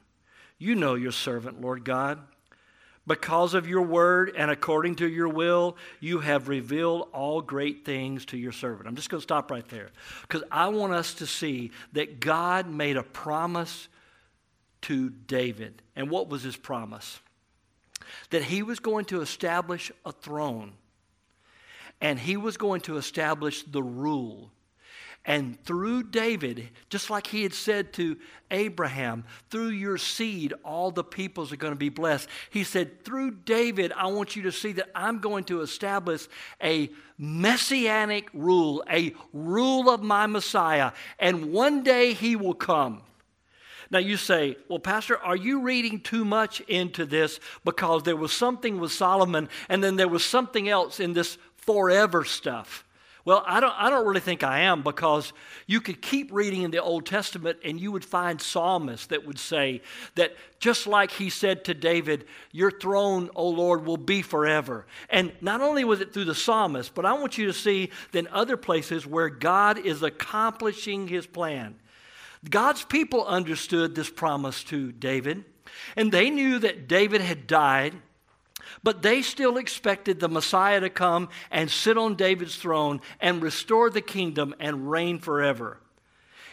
You 0.58 0.74
know 0.74 0.96
your 0.96 1.12
servant, 1.12 1.62
Lord 1.62 1.86
God. 1.86 2.18
Because 3.08 3.54
of 3.54 3.68
your 3.68 3.84
word 3.84 4.34
and 4.36 4.50
according 4.50 4.96
to 4.96 5.08
your 5.08 5.30
will, 5.30 5.78
you 6.00 6.20
have 6.20 6.48
revealed 6.48 7.10
all 7.14 7.42
great 7.42 7.86
things 7.86 8.26
to 8.28 8.38
your 8.38 8.52
servant. 8.52 8.88
I'm 8.88 8.96
just 8.96 9.10
going 9.10 9.20
to 9.20 9.24
stop 9.24 9.52
right 9.52 9.68
there 9.70 9.92
because 10.22 10.44
I 10.52 10.70
want 10.70 10.94
us 10.94 11.14
to 11.16 11.28
see 11.28 11.72
that 11.94 12.20
God 12.20 12.68
made 12.68 12.98
a 12.98 13.04
promise 13.04 13.88
to 14.84 15.10
David. 15.10 15.84
And 15.96 16.10
what 16.10 16.30
was 16.30 16.42
his 16.42 16.58
promise? 16.58 17.20
That 18.32 18.44
he 18.44 18.64
was 18.64 18.80
going 18.80 19.06
to 19.06 19.22
establish 19.22 19.92
a 20.04 20.12
throne 20.12 20.74
and 22.02 22.20
he 22.20 22.38
was 22.38 22.58
going 22.58 22.82
to 22.82 22.98
establish 22.98 23.64
the 23.64 23.84
rule 23.84 24.52
and 25.25 25.62
through 25.63 26.03
David, 26.03 26.70
just 26.89 27.10
like 27.10 27.25
he 27.27 27.41
had 27.41 27.53
said 27.53 27.94
to 27.94 28.17
Abraham, 28.51 29.24
through 29.50 29.70
your 29.70 29.98
seed, 29.98 30.53
all 30.63 30.91
the 30.91 31.03
peoples 31.03 31.51
are 31.51 31.58
going 31.58 31.74
to 31.74 31.77
be 31.79 31.89
blessed. 31.89 32.29
He 32.51 32.63
said, 32.63 33.03
Through 33.03 33.32
David, 33.32 33.91
I 33.94 34.08
want 34.08 34.36
you 34.36 34.44
to 34.44 34.51
see 34.51 34.74
that 34.74 34.89
I'm 34.94 35.20
going 35.20 35.46
to 35.46 35.62
establish 35.62 36.27
a 36.62 36.91
messianic 37.17 38.29
rule, 38.34 38.84
a 38.89 39.15
rule 39.34 39.89
of 39.89 40.03
my 40.03 40.27
Messiah, 40.27 40.91
and 41.17 41.51
one 41.51 41.82
day 41.82 42.13
he 42.13 42.36
will 42.36 42.53
come. 42.53 43.01
Now 43.89 44.00
you 44.00 44.17
say, 44.17 44.58
well, 44.67 44.79
Pastor, 44.79 45.17
are 45.17 45.36
you 45.36 45.62
reading 45.62 46.01
too 46.01 46.25
much 46.25 46.60
into 46.62 47.05
this 47.05 47.39
because 47.63 48.03
there 48.03 48.15
was 48.15 48.32
something 48.32 48.79
with 48.79 48.91
Solomon 48.91 49.48
and 49.70 49.84
then 49.84 49.96
there 49.96 50.08
was 50.08 50.25
something 50.25 50.67
else 50.70 51.00
in 51.00 51.13
this 51.13 51.38
forever 51.55 52.24
stuff? 52.24 52.85
Well, 53.25 53.44
I 53.48 53.60
don't, 53.60 53.74
I 53.75 53.89
don't 53.89 54.05
really 54.05 54.20
think 54.20 54.44
I 54.44 54.62
am 54.62 54.84
because 54.84 55.34
you 55.65 55.82
could 55.82 56.00
keep 56.00 56.32
reading 56.32 56.62
in 56.62 56.70
the 56.70 56.82
Old 56.82 57.08
Testament 57.08 57.58
and 57.65 57.82
you 57.82 57.91
would 57.91 58.05
find 58.05 58.39
psalmists 58.39 59.08
that 59.08 59.25
would 59.25 59.39
say 59.39 59.82
that 60.13 60.36
just 60.60 60.86
like 60.86 61.10
he 61.10 61.32
said 61.32 61.65
to 61.65 61.74
David, 61.74 62.25
Your 62.51 62.70
throne, 62.70 63.32
O 63.36 63.50
Lord, 63.50 63.84
will 63.84 63.98
be 63.98 64.22
forever. 64.22 64.86
And 65.10 65.32
not 65.41 65.62
only 65.62 65.84
was 65.84 66.01
it 66.01 66.13
through 66.13 66.25
the 66.25 66.36
psalmist, 66.36 66.94
but 66.94 67.03
I 67.03 67.13
want 67.13 67.36
you 67.36 67.48
to 67.48 67.53
see 67.53 67.89
then 68.12 68.27
other 68.32 68.58
places 68.58 69.08
where 69.08 69.29
God 69.29 69.79
is 69.79 70.03
accomplishing 70.03 71.08
his 71.08 71.25
plan. 71.25 71.75
God's 72.48 72.86
people 72.86 73.25
understood 73.25 73.96
this 73.96 74.10
promise 74.12 74.63
to 74.65 74.91
David, 74.91 75.46
and 75.96 76.12
they 76.12 76.29
knew 76.29 76.60
that 76.60 76.88
David 76.88 77.22
had 77.22 77.48
died 77.48 77.96
but 78.84 79.01
they 79.01 79.22
still 79.22 79.58
expected 79.58 80.20
the 80.20 80.29
Messiah 80.29 80.79
to 80.79 80.89
come 80.89 81.29
and 81.51 81.70
sit 81.70 81.98
on 81.98 82.15
David's 82.15 82.55
throne 82.55 83.01
and 83.20 83.41
restore 83.41 83.89
the 83.89 84.01
kingdom 84.01 84.55
and 84.60 84.89
reign 84.89 85.20
forever. 85.20 85.79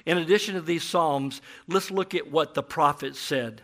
In 0.05 0.19
addition 0.19 0.55
to 0.55 0.61
these 0.61 0.83
Psalms, 0.83 1.41
let's 1.69 1.91
look 1.91 2.15
at 2.15 2.31
what 2.31 2.55
the 2.55 2.63
prophet 2.63 3.17
said. 3.17 3.63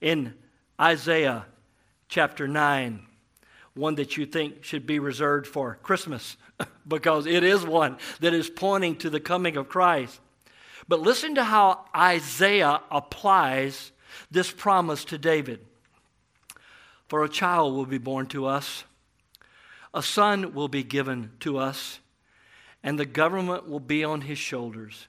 In 0.00 0.34
Isaiah 0.80 1.46
chapter 2.08 2.46
9, 2.46 3.00
one 3.74 3.94
that 3.94 4.16
you 4.16 4.26
think 4.26 4.64
should 4.64 4.86
be 4.86 4.98
reserved 4.98 5.46
for 5.46 5.78
Christmas, 5.82 6.36
because 6.88 7.26
it 7.26 7.44
is 7.44 7.64
one 7.64 7.96
that 8.20 8.34
is 8.34 8.50
pointing 8.50 8.96
to 8.96 9.10
the 9.10 9.20
coming 9.20 9.56
of 9.56 9.68
Christ. 9.68 10.20
But 10.86 11.00
listen 11.00 11.34
to 11.36 11.44
how 11.44 11.84
Isaiah 11.94 12.80
applies 12.90 13.92
this 14.30 14.50
promise 14.50 15.04
to 15.06 15.18
David. 15.18 15.64
For 17.08 17.24
a 17.24 17.28
child 17.28 17.74
will 17.74 17.86
be 17.86 17.98
born 17.98 18.26
to 18.28 18.46
us, 18.46 18.84
a 19.94 20.02
son 20.02 20.52
will 20.52 20.68
be 20.68 20.82
given 20.82 21.32
to 21.40 21.56
us, 21.56 22.00
and 22.82 22.98
the 22.98 23.06
government 23.06 23.68
will 23.68 23.80
be 23.80 24.04
on 24.04 24.20
his 24.20 24.38
shoulders. 24.38 25.08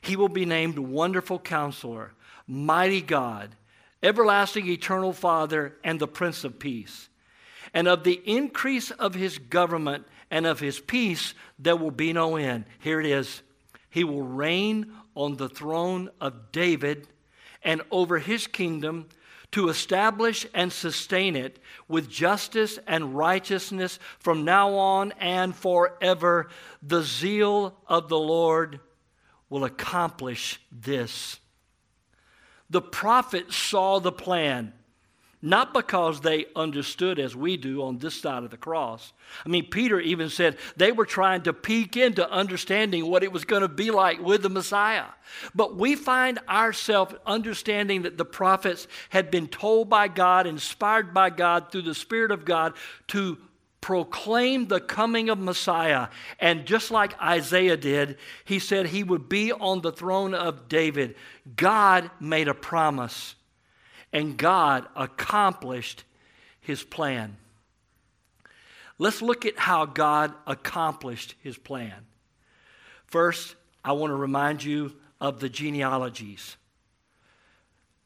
He 0.00 0.16
will 0.16 0.28
be 0.28 0.44
named 0.44 0.78
Wonderful 0.78 1.38
Counselor, 1.38 2.12
Mighty 2.46 3.00
God, 3.00 3.54
Everlasting 4.02 4.66
Eternal 4.66 5.12
Father, 5.12 5.76
and 5.84 6.00
the 6.00 6.08
Prince 6.08 6.42
of 6.42 6.58
Peace. 6.58 7.08
And 7.72 7.86
of 7.86 8.02
the 8.02 8.20
increase 8.24 8.90
of 8.90 9.14
his 9.14 9.38
government 9.38 10.06
and 10.30 10.46
of 10.46 10.58
his 10.58 10.80
peace, 10.80 11.34
there 11.58 11.76
will 11.76 11.92
be 11.92 12.12
no 12.12 12.36
end. 12.36 12.64
Here 12.80 12.98
it 12.98 13.06
is. 13.06 13.42
He 13.90 14.02
will 14.02 14.22
reign 14.22 14.92
on 15.14 15.36
the 15.36 15.48
throne 15.48 16.10
of 16.20 16.50
David 16.50 17.06
and 17.62 17.82
over 17.90 18.18
his 18.18 18.46
kingdom 18.46 19.08
to 19.52 19.68
establish 19.68 20.46
and 20.54 20.72
sustain 20.72 21.36
it 21.36 21.58
with 21.88 22.08
justice 22.08 22.78
and 22.86 23.16
righteousness 23.16 23.98
from 24.18 24.44
now 24.44 24.74
on 24.74 25.12
and 25.18 25.54
forever. 25.54 26.48
The 26.82 27.02
zeal 27.02 27.76
of 27.86 28.08
the 28.08 28.18
Lord 28.18 28.80
will 29.48 29.64
accomplish 29.64 30.60
this. 30.70 31.40
The 32.68 32.82
prophet 32.82 33.52
saw 33.52 33.98
the 33.98 34.12
plan 34.12 34.72
not 35.42 35.72
because 35.72 36.20
they 36.20 36.46
understood 36.54 37.18
as 37.18 37.34
we 37.34 37.56
do 37.56 37.82
on 37.82 37.98
this 37.98 38.14
side 38.14 38.42
of 38.42 38.50
the 38.50 38.56
cross. 38.56 39.12
I 39.44 39.48
mean, 39.48 39.70
Peter 39.70 39.98
even 39.98 40.28
said 40.28 40.58
they 40.76 40.92
were 40.92 41.06
trying 41.06 41.42
to 41.42 41.52
peek 41.52 41.96
into 41.96 42.30
understanding 42.30 43.06
what 43.06 43.22
it 43.22 43.32
was 43.32 43.44
going 43.44 43.62
to 43.62 43.68
be 43.68 43.90
like 43.90 44.20
with 44.20 44.42
the 44.42 44.50
Messiah. 44.50 45.06
But 45.54 45.76
we 45.76 45.96
find 45.96 46.38
ourselves 46.48 47.14
understanding 47.24 48.02
that 48.02 48.18
the 48.18 48.24
prophets 48.24 48.86
had 49.08 49.30
been 49.30 49.48
told 49.48 49.88
by 49.88 50.08
God, 50.08 50.46
inspired 50.46 51.14
by 51.14 51.30
God 51.30 51.72
through 51.72 51.82
the 51.82 51.94
Spirit 51.94 52.32
of 52.32 52.44
God 52.44 52.74
to 53.08 53.38
proclaim 53.80 54.68
the 54.68 54.80
coming 54.80 55.30
of 55.30 55.38
Messiah. 55.38 56.08
And 56.38 56.66
just 56.66 56.90
like 56.90 57.18
Isaiah 57.20 57.78
did, 57.78 58.18
he 58.44 58.58
said 58.58 58.86
he 58.86 59.02
would 59.02 59.28
be 59.28 59.52
on 59.52 59.80
the 59.80 59.92
throne 59.92 60.34
of 60.34 60.68
David. 60.68 61.16
God 61.56 62.10
made 62.20 62.48
a 62.48 62.54
promise 62.54 63.36
and 64.12 64.36
God 64.36 64.86
accomplished 64.96 66.04
his 66.60 66.82
plan. 66.82 67.36
Let's 68.98 69.22
look 69.22 69.46
at 69.46 69.58
how 69.58 69.86
God 69.86 70.34
accomplished 70.46 71.34
his 71.42 71.56
plan. 71.56 72.06
First, 73.06 73.54
I 73.84 73.92
want 73.92 74.10
to 74.10 74.16
remind 74.16 74.62
you 74.62 74.94
of 75.20 75.40
the 75.40 75.48
genealogies 75.48 76.56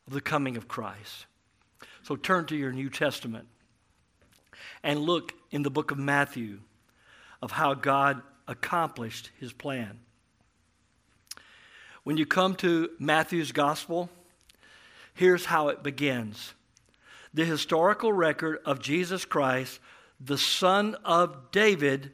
of 0.06 0.12
the 0.12 0.20
coming 0.20 0.56
of 0.56 0.68
Christ. 0.68 1.26
So 2.02 2.16
turn 2.16 2.46
to 2.46 2.56
your 2.56 2.72
New 2.72 2.90
Testament 2.90 3.48
and 4.82 5.00
look 5.00 5.32
in 5.50 5.62
the 5.62 5.70
book 5.70 5.90
of 5.90 5.98
Matthew 5.98 6.60
of 7.40 7.52
how 7.52 7.74
God 7.74 8.22
accomplished 8.46 9.30
his 9.40 9.52
plan. 9.52 9.98
When 12.04 12.18
you 12.18 12.26
come 12.26 12.54
to 12.56 12.90
Matthew's 12.98 13.52
gospel, 13.52 14.10
Here's 15.14 15.44
how 15.46 15.68
it 15.68 15.82
begins 15.82 16.54
the 17.32 17.44
historical 17.44 18.12
record 18.12 18.60
of 18.64 18.80
Jesus 18.80 19.24
Christ, 19.24 19.80
the 20.20 20.38
son 20.38 20.96
of 21.04 21.50
David, 21.50 22.12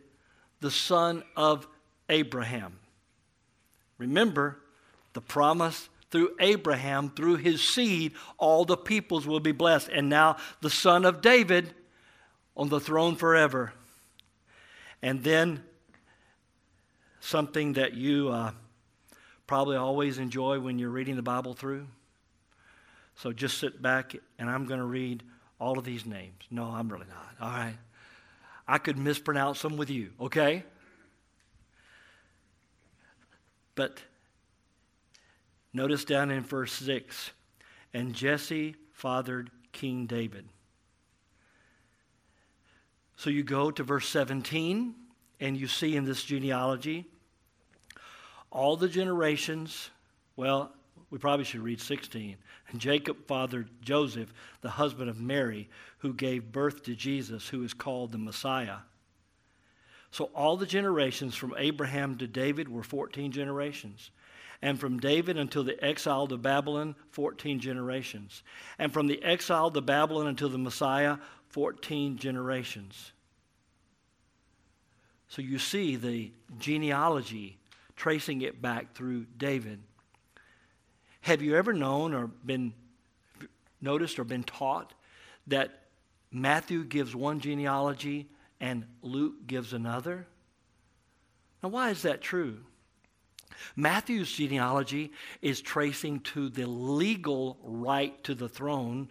the 0.61 0.71
son 0.71 1.23
of 1.37 1.67
Abraham. 2.09 2.79
Remember 3.99 4.59
the 5.13 5.21
promise 5.21 5.91
through 6.11 6.31
Abraham, 6.41 7.11
through 7.11 7.37
his 7.37 7.63
seed, 7.63 8.15
all 8.39 8.65
the 8.65 8.77
peoples 8.77 9.27
will 9.27 9.41
be 9.41 9.53
blessed. 9.53 9.89
And 9.91 10.09
now 10.09 10.37
the 10.61 10.71
son 10.71 11.05
of 11.05 11.21
David 11.21 11.75
on 12.57 12.69
the 12.69 12.81
throne 12.81 13.17
forever. 13.17 13.73
And 15.03 15.23
then 15.23 15.63
something 17.21 17.75
that 17.75 17.95
you 17.95 18.31
uh, 18.31 18.53
probably 19.47 19.77
always 19.77 20.19
enjoy 20.19 20.59
when 20.59 20.79
you're 20.79 20.91
reading 20.91 21.17
the 21.17 21.23
Bible 21.23 21.55
through? 21.55 21.87
So 23.23 23.33
just 23.33 23.59
sit 23.59 23.83
back 23.83 24.17
and 24.39 24.49
I'm 24.49 24.65
going 24.65 24.81
to 24.81 24.87
read 24.87 25.23
all 25.61 25.79
of 25.79 25.85
these 25.85 26.07
names. 26.07 26.43
No, 26.51 26.65
I'm 26.65 26.89
really 26.91 27.07
not. 27.07 27.47
All 27.47 27.55
right. 27.55 27.77
I 28.67 28.79
could 28.79 28.97
mispronounce 28.97 29.61
them 29.61 29.77
with 29.77 29.91
you, 29.91 30.11
okay? 30.19 30.65
But 33.75 34.01
notice 35.75 36.05
down 36.07 36.31
in 36.31 36.43
verse 36.43 36.73
6 36.73 37.33
and 37.93 38.15
Jesse 38.15 38.77
fathered 38.93 39.51
King 39.73 40.07
David. 40.07 40.49
So 43.17 43.29
you 43.29 43.43
go 43.43 43.71
to 43.71 43.83
verse 43.83 44.09
17, 44.09 44.95
and 45.41 45.59
you 45.59 45.67
see 45.67 45.95
in 45.95 46.07
this 46.07 46.25
genealogy 46.25 47.05
all 48.51 48.77
the 48.77 48.89
generations. 48.89 49.91
Well, 50.37 50.73
we 51.11 51.19
probably 51.19 51.45
should 51.45 51.63
read 51.63 51.81
16. 51.81 52.37
And 52.69 52.81
Jacob 52.81 53.27
fathered 53.27 53.69
Joseph, 53.83 54.33
the 54.61 54.71
husband 54.71 55.11
of 55.11 55.21
Mary, 55.21 55.69
who 55.99 56.15
gave 56.15 56.53
birth 56.53 56.83
to 56.85 56.95
Jesus, 56.95 57.49
who 57.49 57.63
is 57.63 57.75
called 57.75 58.13
the 58.13 58.19
Messiah. 58.19 58.79
So 60.13 60.31
all 60.35 60.57
the 60.57 60.67
generations 60.67 61.37
from 61.37 61.55
Abraham 61.57 62.17
to 62.19 62.27
David 62.27 62.69
were 62.69 62.83
14 62.83 63.31
generations. 63.33 64.11
And 64.63 64.79
from 64.79 64.99
David 64.99 65.39
until 65.39 65.65
the 65.65 65.83
exile 65.83 66.27
to 66.27 66.37
Babylon, 66.37 66.95
14 67.11 67.61
generations. 67.61 68.43
And 68.79 68.93
from 68.93 69.07
the 69.07 69.23
exile 69.23 69.71
to 69.71 69.81
Babylon 69.81 70.27
until 70.27 70.49
the 70.49 70.59
Messiah, 70.59 71.17
14 71.49 72.19
generations. 72.19 73.13
So 75.29 75.43
you 75.43 75.59
see 75.59 75.97
the 75.97 76.33
genealogy 76.59 77.59
tracing 77.97 78.43
it 78.43 78.61
back 78.61 78.95
through 78.95 79.27
David. 79.37 79.81
Have 81.23 81.43
you 81.43 81.57
ever 81.57 81.73
known 81.73 82.15
or 82.15 82.27
been 82.27 82.73
noticed 83.81 84.19
or 84.19 84.25
been 84.25 84.45
taught 84.45 84.95
that 85.47 85.83
Matthew 86.31 86.85
gives 86.85 87.15
one 87.15 87.41
genealogy 87.41 88.29
and 88.61 88.85
Luke 89.03 89.47
gives 89.47 89.73
another? 89.73 90.27
Now, 91.63 91.69
why 91.71 91.91
is 91.91 92.03
that 92.03 92.21
true? 92.21 92.59
Matthew's 93.77 94.33
genealogy 94.33 95.13
is 95.43 95.61
tracing 95.61 96.21
to 96.21 96.49
the 96.49 96.67
legal 96.67 97.59
right 97.63 98.23
to 98.25 98.35
the 98.35 98.49
throne 98.49 99.11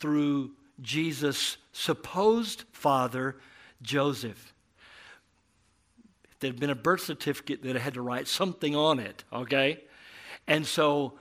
through 0.00 0.52
Jesus' 0.80 1.56
supposed 1.72 2.64
father, 2.72 3.36
Joseph. 3.82 4.52
If 6.32 6.38
there'd 6.40 6.58
been 6.58 6.70
a 6.70 6.74
birth 6.74 7.02
certificate 7.02 7.62
that 7.62 7.76
had 7.76 7.94
to 7.94 8.02
write 8.02 8.26
something 8.26 8.74
on 8.74 8.98
it, 8.98 9.22
okay? 9.32 9.84
And 10.48 10.66
so 10.66 11.14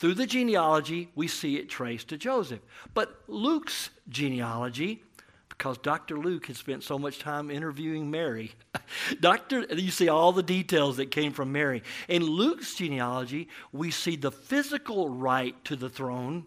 through 0.00 0.14
the 0.14 0.26
genealogy, 0.26 1.10
we 1.14 1.28
see 1.28 1.56
it 1.56 1.68
traced 1.68 2.08
to 2.08 2.18
Joseph. 2.18 2.60
But 2.92 3.22
Luke's 3.28 3.90
genealogy, 4.08 5.04
because 5.48 5.78
Dr. 5.78 6.18
Luke 6.18 6.46
had 6.46 6.56
spent 6.56 6.82
so 6.82 6.98
much 6.98 7.20
time 7.20 7.50
interviewing 7.50 8.10
Mary, 8.10 8.52
Dr. 9.20 9.66
You 9.72 9.92
see 9.92 10.08
all 10.08 10.32
the 10.32 10.42
details 10.42 10.96
that 10.96 11.12
came 11.12 11.32
from 11.32 11.52
Mary. 11.52 11.84
In 12.08 12.24
Luke's 12.24 12.74
genealogy, 12.74 13.48
we 13.70 13.92
see 13.92 14.16
the 14.16 14.32
physical 14.32 15.08
right 15.08 15.54
to 15.66 15.76
the 15.76 15.88
throne 15.88 16.46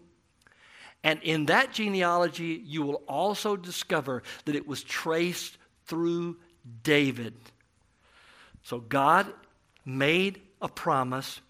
and 1.04 1.20
in 1.22 1.46
that 1.46 1.70
genealogy, 1.70 2.62
you 2.64 2.82
will 2.82 3.02
also 3.06 3.56
discover 3.56 4.22
that 4.46 4.56
it 4.56 4.66
was 4.66 4.82
traced 4.82 5.58
through 5.84 6.38
David. 6.82 7.34
So 8.62 8.80
God 8.80 9.30
made 9.84 10.40
a 10.62 10.68
promise 10.68 11.42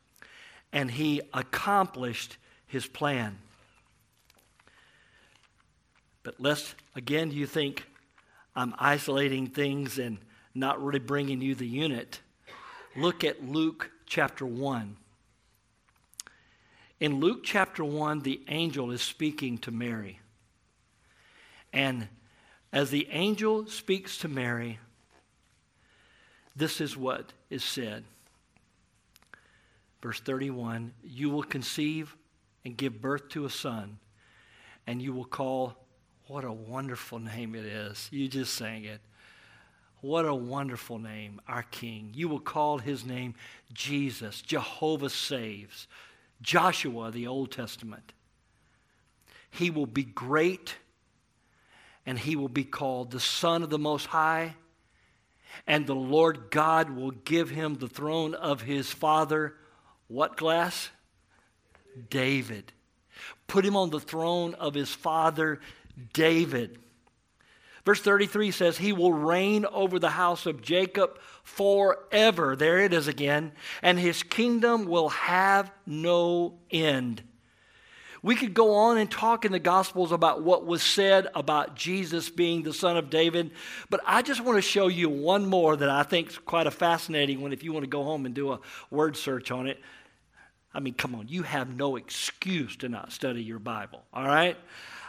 and 0.75 0.91
he 0.91 1.23
accomplished 1.33 2.37
his 2.67 2.87
plan. 2.87 3.39
But 6.25 6.41
lest, 6.41 6.75
again, 6.97 7.31
you 7.31 7.47
think 7.47 7.87
I'm 8.57 8.75
isolating 8.79 9.47
things 9.47 9.99
and 9.99 10.19
not 10.55 10.83
really 10.83 10.99
bringing 10.99 11.41
you 11.41 11.55
the 11.55 11.67
unit, 11.67 12.21
look 12.97 13.23
at 13.23 13.45
Luke 13.45 13.91
chapter 14.07 14.45
1. 14.45 14.97
In 17.01 17.21
Luke 17.21 17.41
chapter 17.45 17.85
1, 17.85 18.21
the 18.21 18.43
angel 18.49 18.91
is 18.91 19.01
speaking 19.01 19.59
to 19.59 19.71
Mary. 19.71 20.21
And 21.73 22.09
as 22.73 22.91
the 22.91 23.07
angel 23.11 23.67
speaks 23.67 24.19
to 24.19 24.29
Mary, 24.29 24.81
this 26.57 26.81
is 26.81 26.97
what 26.97 27.33
is 27.51 27.63
said. 27.63 28.05
Verse 30.05 30.21
31 30.21 30.93
You 31.03 31.31
will 31.31 31.43
conceive 31.43 32.15
and 32.63 32.77
give 32.77 33.01
birth 33.01 33.31
to 33.31 33.47
a 33.47 33.51
son, 33.51 33.99
and 34.87 35.01
you 35.01 35.15
will 35.15 35.25
call, 35.25 35.79
what 36.27 36.45
a 36.45 36.53
wonderful 36.53 37.19
name 37.19 37.55
it 37.55 37.65
is. 37.65 38.11
You 38.13 38.29
just 38.29 38.53
sang 38.53 38.85
it. 38.85 39.01
What 40.03 40.27
a 40.27 40.35
wonderful 40.35 40.99
name, 40.99 41.41
our 41.49 41.63
King. 41.63 42.11
You 42.15 42.29
will 42.29 42.39
call 42.39 42.77
his 42.77 43.07
name 43.07 43.35
Jesus. 43.73 44.43
Jehovah 44.43 45.09
saves. 45.09 45.89
Joshua, 46.43 47.11
the 47.11 47.27
Old 47.27 47.51
Testament. 47.51 48.13
He 49.51 49.71
will 49.71 49.87
be 49.87 50.05
great 50.05 50.75
and 52.05 52.19
he 52.19 52.37
will 52.37 52.51
be 52.51 52.65
called 52.65 53.11
the 53.11 53.21
Son 53.21 53.63
of 53.63 53.71
the 53.71 53.79
Most 53.79 54.09
High. 54.09 54.57
And 55.67 55.87
the 55.87 55.95
Lord 55.95 56.51
God 56.51 56.91
will 56.91 57.13
give 57.13 57.49
him 57.49 57.77
the 57.77 57.89
throne 57.89 58.35
of 58.35 58.61
his 58.61 58.91
father. 58.91 59.55
What 60.15 60.37
glass? 60.37 60.91
David. 62.09 62.73
Put 63.49 63.65
him 63.65 63.77
on 63.77 63.91
the 63.91 63.99
throne 63.99 64.55
of 64.55 64.73
his 64.73 64.91
father, 64.91 65.59
David. 66.13 66.79
Verse 67.85 68.01
33 68.01 68.53
says, 68.53 68.79
He 68.79 68.93
will 68.93 69.13
reign 69.13 69.67
over 69.67 69.99
the 69.99 70.11
house 70.11 70.47
of 70.47 70.63
Jacob 70.63 71.19
forever. 71.43 72.55
There 72.55 72.79
it 72.79 72.93
is 72.93 73.09
again. 73.09 73.51
And 73.83 73.99
his 73.99 74.23
kingdom 74.23 74.85
will 74.85 75.09
have 75.09 75.73
no 75.85 76.61
end. 76.71 77.25
We 78.23 78.37
could 78.37 78.55
go 78.55 78.73
on 78.77 78.99
and 78.99 79.11
talk 79.11 79.45
in 79.45 79.51
the 79.51 79.59
Gospels 79.59 80.13
about 80.13 80.45
what 80.45 80.65
was 80.65 80.85
said 80.85 81.27
about 81.35 81.75
Jesus 81.75 82.31
being 82.31 82.63
the 82.63 82.73
son 82.73 82.97
of 82.97 83.11
David, 83.11 83.51
but 83.91 84.01
I 84.07 84.23
just 84.23 84.41
want 84.43 84.57
to 84.57 84.63
show 84.63 84.87
you 84.87 85.11
one 85.11 85.45
more 85.45 85.77
that 85.77 85.91
I 85.91 86.05
think 86.05 86.29
is 86.29 86.39
quite 86.39 86.67
a 86.67 86.71
fascinating 86.71 87.43
one 87.43 87.53
if 87.53 87.63
you 87.63 87.75
want 87.75 87.83
to 87.83 87.91
go 87.91 88.03
home 88.03 88.25
and 88.25 88.35
do 88.35 88.53
a 88.53 88.61
word 88.91 89.19
search 89.19 89.51
on 89.51 89.67
it. 89.67 89.79
I 90.75 90.81
mean, 90.81 90.95
come 90.95 91.15
on, 91.15 91.29
you 91.29 91.45
have 91.45 91.75
no 91.77 91.97
excuse 91.97 92.77
to 92.77 92.89
not 92.89 93.13
study 93.13 93.43
your 93.43 93.61
Bible, 93.61 94.03
all 94.13 94.25
right? 94.25 94.57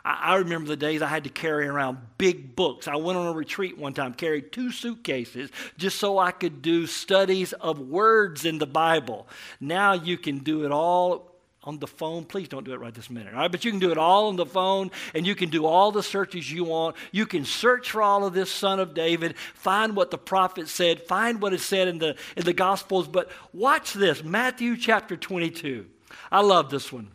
I, 0.07 0.35
remember 0.35 0.67
the 0.67 0.77
days 0.77 1.01
I 1.01 1.07
had 1.07 1.23
to 1.23 1.31
carry 1.31 1.67
around 1.67 1.97
big 2.19 2.55
books. 2.55 2.87
I 2.87 2.95
went 2.95 3.17
on 3.17 3.25
a 3.25 3.33
retreat 3.33 3.75
one 3.75 3.95
time, 3.95 4.13
carried 4.13 4.51
two 4.51 4.71
suitcases 4.71 5.49
just 5.79 5.97
so 5.97 6.19
I 6.19 6.29
could 6.29 6.61
do 6.61 6.85
studies 6.85 7.53
of 7.53 7.79
words 7.79 8.45
in 8.45 8.59
the 8.59 8.67
Bible. 8.67 9.27
Now 9.59 9.93
you 9.93 10.19
can 10.19 10.39
do 10.39 10.63
it 10.63 10.71
all 10.71 11.34
on 11.65 11.79
the 11.79 11.87
phone. 11.87 12.25
Please 12.25 12.47
don't 12.47 12.63
do 12.63 12.73
it 12.73 12.79
right 12.79 12.93
this 12.93 13.09
minute, 13.09 13.33
all 13.33 13.41
right? 13.41 13.51
But 13.51 13.65
you 13.65 13.71
can 13.71 13.79
do 13.79 13.91
it 13.91 13.97
all 13.97 14.27
on 14.27 14.35
the 14.35 14.45
phone 14.45 14.91
and 15.13 15.25
you 15.25 15.35
can 15.35 15.49
do 15.49 15.65
all 15.65 15.91
the 15.91 16.03
searches 16.03 16.51
you 16.51 16.63
want. 16.63 16.95
You 17.11 17.25
can 17.25 17.45
search 17.45 17.91
for 17.91 18.01
all 18.01 18.25
of 18.25 18.33
this 18.33 18.51
son 18.51 18.79
of 18.79 18.93
David, 18.93 19.37
find 19.37 19.95
what 19.95 20.11
the 20.11 20.17
prophet 20.17 20.67
said, 20.67 21.01
find 21.01 21.41
what 21.41 21.53
is 21.53 21.63
said 21.63 21.87
in 21.87 21.99
the, 21.99 22.15
in 22.37 22.45
the 22.45 22.53
Gospels. 22.53 23.07
But 23.07 23.31
watch 23.53 23.93
this 23.93 24.23
Matthew 24.23 24.77
chapter 24.77 25.17
22. 25.17 25.87
I 26.31 26.41
love 26.41 26.69
this 26.69 26.91
one. 26.91 27.11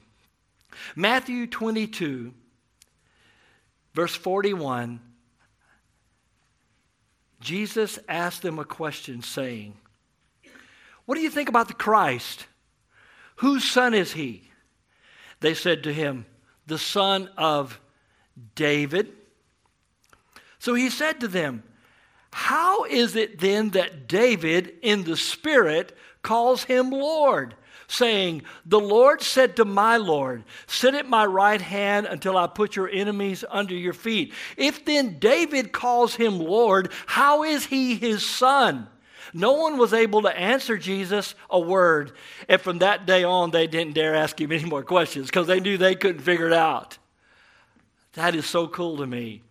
Matthew 0.94 1.46
22, 1.46 2.34
Verse 3.94 4.14
41 4.14 5.00
Jesus 7.40 7.98
asked 8.06 8.42
them 8.42 8.58
a 8.58 8.66
question, 8.66 9.22
saying, 9.22 9.74
What 11.06 11.14
do 11.14 11.22
you 11.22 11.30
think 11.30 11.48
about 11.48 11.68
the 11.68 11.74
Christ? 11.74 12.46
Whose 13.40 13.64
son 13.64 13.94
is 13.94 14.12
he? 14.12 14.50
They 15.40 15.54
said 15.54 15.82
to 15.84 15.92
him, 15.94 16.26
The 16.66 16.76
son 16.76 17.30
of 17.38 17.80
David. 18.54 19.12
So 20.58 20.74
he 20.74 20.90
said 20.90 21.20
to 21.20 21.28
them, 21.28 21.62
How 22.32 22.84
is 22.84 23.16
it 23.16 23.38
then 23.38 23.70
that 23.70 24.06
David 24.06 24.74
in 24.82 25.04
the 25.04 25.16
Spirit 25.16 25.96
calls 26.20 26.64
him 26.64 26.90
Lord? 26.90 27.54
saying, 27.88 28.42
The 28.66 28.78
Lord 28.78 29.22
said 29.22 29.56
to 29.56 29.64
my 29.64 29.96
Lord, 29.96 30.44
Sit 30.66 30.94
at 30.94 31.08
my 31.08 31.24
right 31.24 31.62
hand 31.62 32.06
until 32.06 32.36
I 32.36 32.46
put 32.46 32.76
your 32.76 32.90
enemies 32.90 33.42
under 33.48 33.74
your 33.74 33.94
feet. 33.94 34.34
If 34.58 34.84
then 34.84 35.18
David 35.18 35.72
calls 35.72 36.14
him 36.14 36.38
Lord, 36.38 36.92
how 37.06 37.42
is 37.42 37.64
he 37.64 37.94
his 37.94 38.24
son? 38.24 38.86
No 39.32 39.52
one 39.52 39.78
was 39.78 39.92
able 39.92 40.22
to 40.22 40.36
answer 40.36 40.76
Jesus 40.76 41.34
a 41.48 41.58
word. 41.58 42.12
And 42.48 42.60
from 42.60 42.78
that 42.78 43.06
day 43.06 43.24
on, 43.24 43.50
they 43.50 43.66
didn't 43.66 43.94
dare 43.94 44.14
ask 44.14 44.40
him 44.40 44.52
any 44.52 44.64
more 44.64 44.82
questions 44.82 45.26
because 45.26 45.46
they 45.46 45.60
knew 45.60 45.78
they 45.78 45.94
couldn't 45.94 46.22
figure 46.22 46.46
it 46.46 46.52
out. 46.52 46.98
That 48.14 48.34
is 48.34 48.46
so 48.46 48.66
cool 48.66 48.96
to 48.98 49.06
me. 49.06 49.42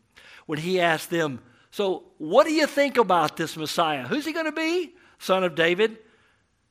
When 0.46 0.60
he 0.60 0.80
asked 0.80 1.10
them, 1.10 1.40
So, 1.72 2.04
what 2.18 2.46
do 2.46 2.54
you 2.54 2.68
think 2.68 2.98
about 2.98 3.38
this 3.38 3.56
Messiah? 3.56 4.08
Who's 4.08 4.26
he 4.26 4.34
going 4.34 4.48
to 4.48 4.52
be? 4.52 4.96
Son 5.20 5.44
of 5.44 5.56
David? 5.56 5.98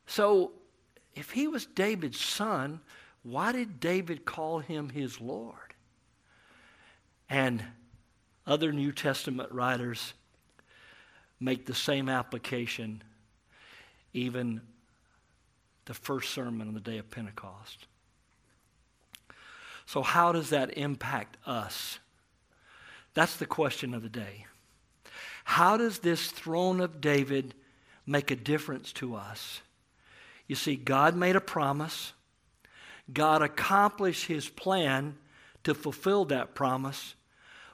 So, 0.07 0.53
if 1.15 1.31
he 1.31 1.49
was 1.49 1.67
David's 1.67 2.21
son, 2.21 2.81
why 3.23 3.53
did 3.53 3.81
David 3.81 4.25
call 4.25 4.59
him 4.59 4.89
his 4.89 5.21
Lord? 5.21 5.75
And 7.29 7.63
other 8.47 8.73
New 8.73 8.93
Testament 8.93 9.53
writers 9.53 10.15
make 11.41 11.67
the 11.67 11.75
same 11.75 12.09
application, 12.09 13.03
even 14.13 14.61
the 15.85 15.95
first 15.95 16.31
sermon 16.31 16.69
on 16.69 16.75
the 16.75 16.81
day 16.81 16.99
of 16.99 17.11
Pentecost. 17.11 17.87
So, 19.87 20.03
how 20.03 20.33
does 20.33 20.51
that 20.51 20.77
impact 20.77 21.37
us? 21.47 21.99
That's 23.15 23.37
the 23.37 23.47
question 23.47 23.95
of 23.95 24.03
the 24.03 24.09
day. 24.09 24.47
How 25.45 25.79
does 25.79 26.01
this 26.01 26.31
throne 26.31 26.81
of 26.81 27.01
David 27.01 27.55
make 28.07 28.31
a 28.31 28.37
difference 28.37 28.93
to 28.95 29.15
us? 29.15 29.63
You 30.47 30.57
see, 30.57 30.77
God 30.77 31.17
made 31.17 31.37
a 31.37 31.41
promise. 31.41 32.13
God 33.13 33.41
accomplished 33.41 34.27
his 34.27 34.49
plan 34.49 35.17
to 35.65 35.75
fulfill 35.75 36.27
that 36.27 36.55
promise. 36.55 37.15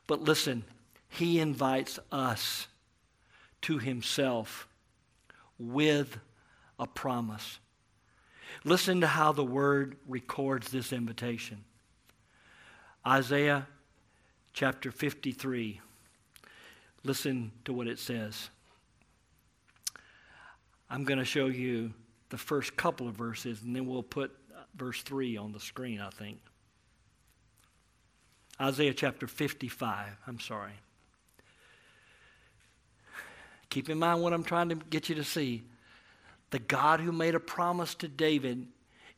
But 0.07 0.23
listen, 0.23 0.65
he 1.09 1.41
invites 1.41 1.99
us 2.13 2.69
to 3.65 3.79
himself 3.79 4.69
with 5.59 6.19
a 6.79 6.87
promise. 6.87 7.59
Listen 8.63 9.01
to 9.01 9.07
how 9.07 9.33
the 9.33 9.45
word 9.45 9.97
records 10.07 10.71
this 10.71 10.93
invitation. 10.93 11.65
Isaiah 13.07 13.67
chapter 14.53 14.91
53. 14.91 15.81
Listen 17.05 17.53
to 17.65 17.73
what 17.73 17.87
it 17.87 17.99
says. 17.99 18.51
I'm 20.91 21.05
going 21.05 21.19
to 21.19 21.25
show 21.25 21.47
you 21.47 21.93
the 22.29 22.39
first 22.39 22.77
couple 22.77 23.09
of 23.09 23.15
verses, 23.15 23.63
and 23.63 23.75
then 23.75 23.87
we'll 23.87 24.03
put 24.03 24.31
verse 24.77 25.03
3 25.03 25.39
on 25.39 25.53
the 25.53 25.61
screen, 25.61 26.01
I 26.01 26.11
think. 26.11 26.39
Isaiah 28.61 28.95
chapter 28.95 29.27
55. 29.27 30.19
I'm 30.27 30.39
sorry. 30.39 30.73
Keep 33.71 33.91
in 33.91 33.99
mind 33.99 34.23
what 34.23 34.33
I'm 34.33 34.45
trying 34.45 34.69
to 34.69 34.75
get 34.75 35.09
you 35.09 35.15
to 35.17 35.25
see. 35.25 35.65
The 36.51 36.59
God 36.59 37.01
who 37.01 37.13
made 37.13 37.35
a 37.35 37.41
promise 37.41 37.95
to 37.97 38.09
David 38.09 38.67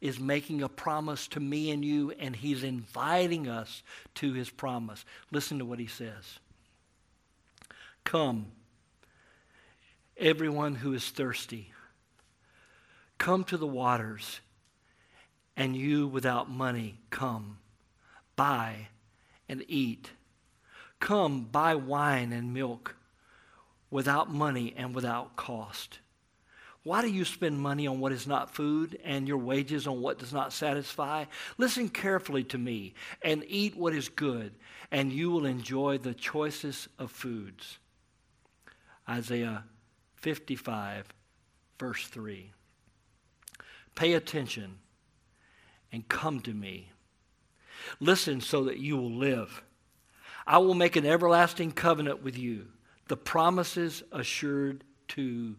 is 0.01 0.21
making 0.21 0.63
a 0.63 0.69
promise 0.69 1.27
to 1.29 1.41
me 1.41 1.71
and 1.71 1.85
you, 1.85 2.13
and 2.19 2.37
he's 2.37 2.63
inviting 2.63 3.49
us 3.49 3.83
to 4.15 4.33
his 4.33 4.51
promise. 4.51 5.05
Listen 5.31 5.59
to 5.59 5.65
what 5.65 5.79
he 5.79 5.87
says 5.87 6.39
Come, 8.05 8.47
everyone 10.17 10.77
who 10.77 10.93
is 10.93 11.09
thirsty, 11.11 11.73
come 13.19 13.45
to 13.45 13.57
the 13.57 13.67
waters, 13.67 14.41
and 15.57 15.75
you 15.75 16.07
without 16.07 16.51
money, 16.51 16.99
come, 17.11 17.59
buy 18.37 18.89
and 19.49 19.65
eat. 19.69 20.11
Come, 21.01 21.45
buy 21.45 21.75
wine 21.75 22.33
and 22.33 22.55
milk 22.55 22.97
without 23.97 24.31
money 24.31 24.75
and 24.77 24.95
without 24.95 25.37
cost. 25.37 26.01
Why 26.83 27.01
do 27.01 27.09
you 27.09 27.25
spend 27.25 27.59
money 27.59 27.87
on 27.87 27.99
what 27.99 28.13
is 28.13 28.27
not 28.27 28.55
food 28.55 29.01
and 29.03 29.27
your 29.27 29.39
wages 29.39 29.87
on 29.87 30.03
what 30.03 30.19
does 30.19 30.35
not 30.35 30.53
satisfy? 30.53 31.25
Listen 31.57 31.89
carefully 31.89 32.45
to 32.45 32.59
me 32.59 32.93
and 33.23 33.43
eat 33.49 33.75
what 33.75 33.95
is 33.95 34.11
good, 34.11 34.53
and 34.91 35.11
you 35.11 35.31
will 35.31 35.47
enjoy 35.47 35.97
the 35.97 36.13
choicest 36.13 36.89
of 36.99 37.11
foods. 37.11 37.79
Isaiah 39.09 39.65
55, 40.17 41.07
verse 41.79 42.07
3. 42.07 42.53
Pay 43.95 44.13
attention 44.13 44.77
and 45.91 46.07
come 46.07 46.41
to 46.41 46.53
me. 46.53 46.91
Listen 47.99 48.43
so 48.43 48.65
that 48.65 48.77
you 48.77 48.99
will 48.99 49.15
live. 49.15 49.63
I 50.47 50.59
will 50.59 50.75
make 50.75 50.97
an 50.97 51.07
everlasting 51.07 51.73
covenant 51.73 52.23
with 52.23 52.37
you, 52.37 52.67
the 53.09 53.17
promises 53.17 54.03
assured 54.13 54.85
to 55.09 55.55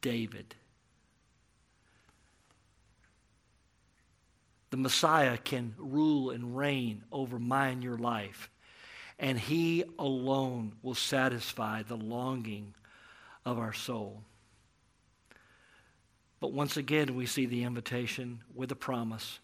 David. 0.00 0.54
The 4.70 4.78
Messiah 4.78 5.36
can 5.36 5.74
rule 5.76 6.30
and 6.30 6.56
reign 6.56 7.04
over 7.12 7.38
my 7.38 7.68
and 7.68 7.82
your 7.82 7.98
life, 7.98 8.50
and 9.18 9.38
He 9.38 9.84
alone 9.98 10.72
will 10.82 10.94
satisfy 10.94 11.82
the 11.82 11.96
longing 11.96 12.74
of 13.44 13.58
our 13.58 13.74
soul. 13.74 14.22
But 16.40 16.52
once 16.52 16.76
again, 16.76 17.14
we 17.14 17.26
see 17.26 17.46
the 17.46 17.64
invitation 17.64 18.40
with 18.54 18.72
a 18.72 18.76
promise. 18.76 19.38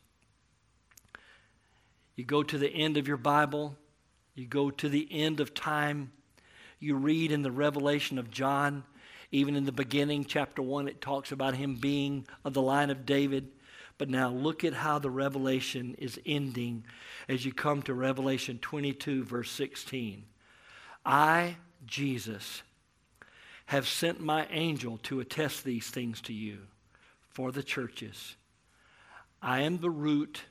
You 2.17 2.25
go 2.25 2.43
to 2.43 2.59
the 2.59 2.71
end 2.71 2.97
of 2.97 3.07
your 3.07 3.19
Bible, 3.19 3.77
you 4.35 4.47
go 4.47 4.71
to 4.71 4.89
the 4.89 5.07
end 5.11 5.41
of 5.41 5.55
time, 5.55 6.11
you 6.81 6.97
read 6.97 7.33
in 7.33 7.43
the 7.43 7.51
revelation 7.51 8.19
of 8.19 8.31
John 8.31 8.85
even 9.31 9.57
in 9.57 9.65
the 9.65 9.73
beginning, 9.73 10.25
chapter 10.25 10.63
1, 10.63 10.89
it 10.89 11.01
talks 11.01 11.33
about 11.33 11.55
him 11.55 11.77
being 11.77 12.27
of 12.45 12.55
the 12.55 12.63
line 12.63 12.91
of 12.91 13.05
David. 13.05 13.49
But 13.99 14.09
now 14.09 14.31
look 14.31 14.65
at 14.65 14.73
how 14.73 14.99
the 14.99 15.11
revelation 15.11 15.97
is 15.99 16.21
ending 16.25 16.85
as 17.29 17.45
you 17.45 17.53
come 17.53 17.83
to 17.83 17.95
Revelation 17.95 18.59
22, 18.59 19.25
verse 19.25 19.51
16. 19.51 20.25
I, 21.05 21.57
Jesus, 21.85 22.63
have 23.67 23.87
sent 23.87 24.21
my 24.21 24.47
angel 24.51 24.99
to 25.05 25.21
attest 25.21 25.65
these 25.65 25.91
things 25.91 26.23
to 26.23 26.33
you 26.33 26.61
for 27.29 27.53
the 27.53 27.63
churches. 27.63 28.37
I 29.43 29.63
am 29.63 29.79
the 29.79 29.91
root, 29.91 30.43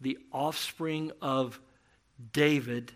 the 0.00 0.18
offspring 0.32 1.12
of 1.20 1.60
David, 2.32 2.92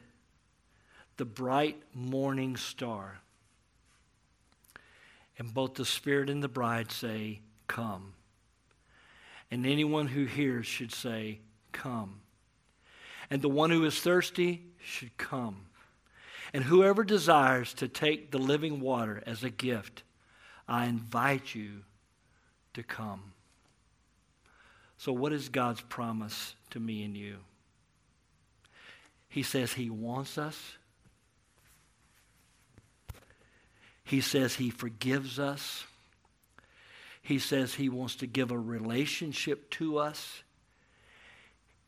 the 1.17 1.25
bright 1.25 1.81
morning 1.95 2.57
star. 2.57 3.19
And 5.39 5.53
both 5.53 5.75
the 5.75 5.85
Spirit 5.85 6.31
and 6.31 6.43
the 6.43 6.49
bride 6.49 6.91
say, 6.91 7.41
Come. 7.67 8.15
And 9.51 9.67
anyone 9.67 10.09
who 10.09 10.25
hears 10.25 10.67
should 10.67 10.93
say, 10.93 11.41
Come. 11.73 12.21
And 13.31 13.41
the 13.41 13.49
one 13.49 13.71
who 13.71 13.85
is 13.85 13.99
thirsty 13.99 14.63
should 14.83 15.17
come. 15.17 15.67
And 16.53 16.65
whoever 16.65 17.03
desires 17.03 17.73
to 17.75 17.89
take 17.89 18.31
the 18.31 18.39
living 18.39 18.81
water 18.81 19.23
as 19.27 19.43
a 19.43 19.51
gift, 19.51 20.03
I 20.69 20.87
invite 20.87 21.55
you 21.55 21.85
to 22.75 22.83
come. 22.83 23.33
So, 24.99 25.13
what 25.13 25.33
is 25.33 25.49
God's 25.49 25.81
promise 25.81 26.55
to 26.71 26.81
me 26.81 27.03
and 27.05 27.17
you? 27.17 27.39
He 29.29 29.43
says 29.43 29.73
He 29.73 29.89
wants 29.89 30.37
us 30.37 30.77
He 34.05 34.21
says 34.21 34.57
He 34.57 34.71
forgives 34.71 35.39
us. 35.39 35.85
He 37.23 37.39
says 37.39 37.75
He 37.75 37.89
wants 37.89 38.17
to 38.17 38.27
give 38.27 38.51
a 38.51 38.59
relationship 38.59 39.71
to 39.71 39.99
us. 39.99 40.43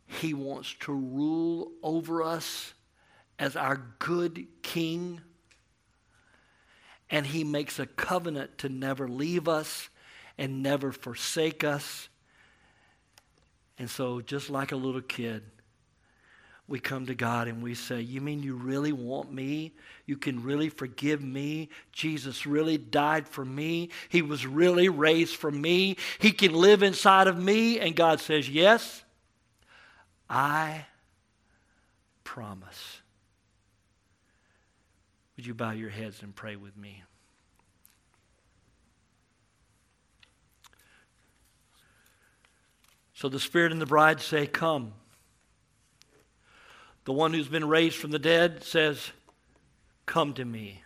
He 0.07 0.35
wants 0.35 0.75
to 0.81 0.93
rule 0.93 1.73
over 1.83 2.23
us 2.23 2.75
as 3.39 3.57
our 3.57 3.81
good 3.99 4.47
King. 4.63 5.21
And 7.11 7.27
He 7.27 7.45
makes 7.45 7.79
a 7.79 7.87
covenant 7.87 8.59
to 8.59 8.69
never 8.69 9.09
leave 9.09 9.49
us 9.49 9.89
and 10.39 10.63
never 10.63 10.93
forsake 10.93 11.65
us. 11.65 12.09
And 13.79 13.91
so, 13.91 14.21
just 14.21 14.51
like 14.51 14.73
a 14.73 14.77
little 14.77 15.01
kid, 15.01 15.43
we 16.67 16.81
come 16.81 17.07
to 17.07 17.15
God 17.15 17.47
and 17.47 17.63
we 17.63 17.75
say, 17.75 18.01
You 18.01 18.21
mean 18.21 18.43
you 18.43 18.55
really 18.55 18.93
want 18.93 19.33
me? 19.33 19.75
You 20.07 20.17
can 20.17 20.43
really 20.43 20.71
forgive 20.71 21.23
me? 21.23 21.69
Jesus 21.93 22.47
really 22.47 22.79
died 22.79 23.29
for 23.29 23.45
me. 23.45 23.91
He 24.09 24.23
was 24.23 24.47
really 24.47 24.89
raised 24.89 25.37
for 25.37 25.51
me. 25.51 25.97
He 26.19 26.33
can 26.33 26.55
live 26.55 26.83
inside 26.83 27.27
of 27.27 27.39
me. 27.39 27.81
And 27.81 27.95
God 27.95 28.21
says, 28.21 28.49
Yes, 28.49 29.05
I 30.29 30.87
promise. 32.25 33.01
Would 35.37 35.47
you 35.47 35.55
bow 35.55 35.73
your 35.73 35.91
heads 35.91 36.23
and 36.23 36.35
pray 36.35 36.57
with 36.57 36.77
me? 36.79 37.03
So 43.13 43.29
the 43.29 43.41
Spirit 43.41 43.71
and 43.71 43.81
the 43.81 43.87
bride 43.87 44.23
say, 44.23 44.47
Come. 44.47 44.95
The 47.05 47.13
one 47.13 47.35
who's 47.35 47.49
been 47.49 47.69
raised 47.69 47.97
from 47.97 48.11
the 48.11 48.19
dead 48.19 48.65
says, 48.65 49.13
Come 50.07 50.33
to 50.35 50.45
me. 50.45 50.83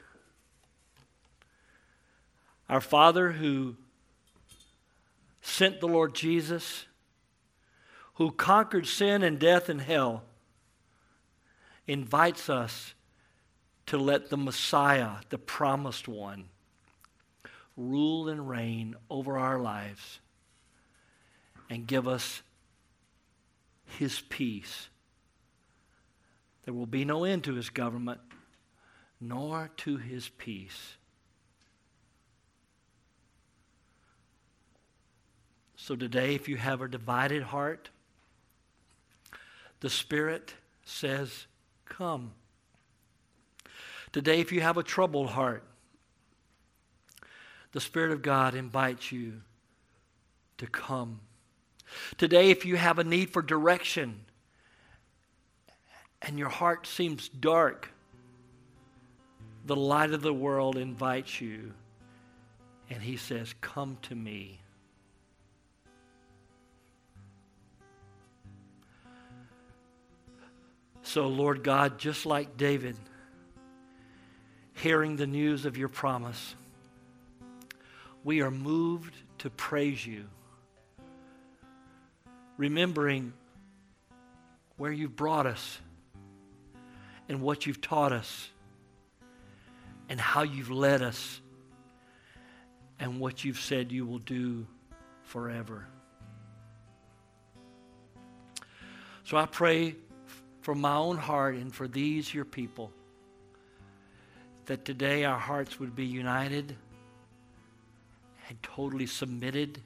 Our 2.68 2.80
Father 2.80 3.32
who 3.32 3.76
sent 5.40 5.80
the 5.80 5.88
Lord 5.88 6.14
Jesus, 6.14 6.86
who 8.14 8.30
conquered 8.32 8.86
sin 8.86 9.22
and 9.22 9.38
death 9.38 9.68
and 9.68 9.80
hell, 9.80 10.24
invites 11.86 12.50
us 12.50 12.94
to 13.86 13.96
let 13.96 14.28
the 14.28 14.36
Messiah, 14.36 15.12
the 15.30 15.38
promised 15.38 16.08
one, 16.08 16.48
rule 17.76 18.28
and 18.28 18.48
reign 18.48 18.96
over 19.08 19.38
our 19.38 19.58
lives 19.58 20.20
and 21.70 21.86
give 21.86 22.06
us 22.06 22.42
his 23.86 24.20
peace. 24.28 24.88
There 26.68 26.74
will 26.74 26.84
be 26.84 27.06
no 27.06 27.24
end 27.24 27.44
to 27.44 27.54
his 27.54 27.70
government, 27.70 28.20
nor 29.22 29.70
to 29.78 29.96
his 29.96 30.28
peace. 30.28 30.98
So 35.76 35.96
today, 35.96 36.34
if 36.34 36.46
you 36.46 36.58
have 36.58 36.82
a 36.82 36.86
divided 36.88 37.44
heart, 37.44 37.88
the 39.80 39.88
Spirit 39.88 40.52
says, 40.84 41.46
Come. 41.86 42.32
Today, 44.12 44.38
if 44.40 44.52
you 44.52 44.60
have 44.60 44.76
a 44.76 44.82
troubled 44.82 45.30
heart, 45.30 45.64
the 47.72 47.80
Spirit 47.80 48.12
of 48.12 48.20
God 48.20 48.54
invites 48.54 49.10
you 49.10 49.40
to 50.58 50.66
come. 50.66 51.20
Today, 52.18 52.50
if 52.50 52.66
you 52.66 52.76
have 52.76 52.98
a 52.98 53.04
need 53.04 53.30
for 53.30 53.40
direction 53.40 54.26
and 56.22 56.38
your 56.38 56.48
heart 56.48 56.86
seems 56.86 57.28
dark, 57.28 57.88
the 59.64 59.76
light 59.76 60.12
of 60.12 60.22
the 60.22 60.32
world 60.32 60.76
invites 60.76 61.40
you 61.40 61.72
and 62.90 63.02
he 63.02 63.16
says, 63.16 63.54
Come 63.60 63.98
to 64.02 64.14
me. 64.14 64.60
So, 71.02 71.26
Lord 71.26 71.62
God, 71.62 71.98
just 71.98 72.26
like 72.26 72.56
David, 72.58 72.96
hearing 74.74 75.16
the 75.16 75.26
news 75.26 75.64
of 75.64 75.78
your 75.78 75.88
promise, 75.88 76.54
we 78.24 78.42
are 78.42 78.50
moved 78.50 79.14
to 79.38 79.48
praise 79.48 80.06
you, 80.06 80.26
remembering 82.58 83.32
where 84.76 84.92
you've 84.92 85.16
brought 85.16 85.46
us 85.46 85.80
and 87.28 87.42
what 87.42 87.66
you've 87.66 87.80
taught 87.80 88.12
us 88.12 88.50
and 90.08 90.20
how 90.20 90.42
you've 90.42 90.70
led 90.70 91.02
us 91.02 91.40
and 92.98 93.20
what 93.20 93.44
you've 93.44 93.60
said 93.60 93.92
you 93.92 94.06
will 94.06 94.18
do 94.18 94.66
forever. 95.22 95.86
So 99.24 99.36
I 99.36 99.46
pray 99.46 99.94
for 100.62 100.74
my 100.74 100.96
own 100.96 101.18
heart 101.18 101.56
and 101.56 101.74
for 101.74 101.86
these, 101.86 102.32
your 102.32 102.46
people, 102.46 102.90
that 104.66 104.84
today 104.84 105.24
our 105.24 105.38
hearts 105.38 105.78
would 105.78 105.94
be 105.94 106.06
united 106.06 106.74
and 108.48 108.62
totally 108.62 109.06
submitted 109.06 109.80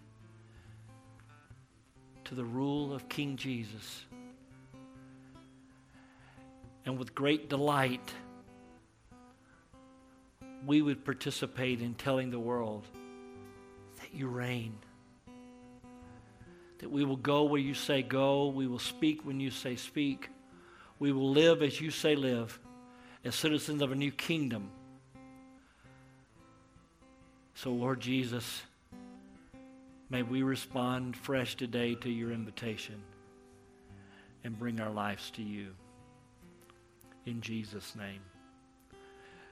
to 2.24 2.35
the 2.37 2.44
rule 2.44 2.94
of 2.94 3.09
King 3.09 3.37
Jesus. 3.37 4.05
And 6.84 6.98
with 6.98 7.14
great 7.14 7.48
delight, 7.48 8.12
we 10.66 10.82
would 10.82 11.04
participate 11.04 11.80
in 11.80 11.94
telling 11.94 12.30
the 12.30 12.38
world 12.38 12.84
that 14.00 14.14
you 14.14 14.28
reign. 14.28 14.74
That 16.78 16.90
we 16.90 17.04
will 17.04 17.16
go 17.16 17.44
where 17.44 17.60
you 17.60 17.74
say 17.74 18.02
go, 18.02 18.48
we 18.48 18.66
will 18.66 18.78
speak 18.78 19.24
when 19.24 19.38
you 19.38 19.50
say 19.50 19.76
speak, 19.76 20.28
we 20.98 21.12
will 21.12 21.30
live 21.30 21.62
as 21.62 21.80
you 21.80 21.90
say 21.90 22.16
live, 22.16 22.58
as 23.24 23.34
citizens 23.34 23.82
of 23.82 23.92
a 23.92 23.94
new 23.94 24.10
kingdom 24.10 24.70
so, 27.62 27.70
Lord 27.70 28.00
Jesus, 28.00 28.62
may 30.10 30.22
we 30.22 30.42
respond 30.42 31.16
fresh 31.16 31.54
today 31.54 31.94
to 31.94 32.10
your 32.10 32.32
invitation 32.32 33.00
and 34.42 34.58
bring 34.58 34.80
our 34.80 34.90
lives 34.90 35.30
to 35.32 35.42
you. 35.42 35.68
In 37.24 37.40
Jesus' 37.40 37.94
name. 37.94 38.31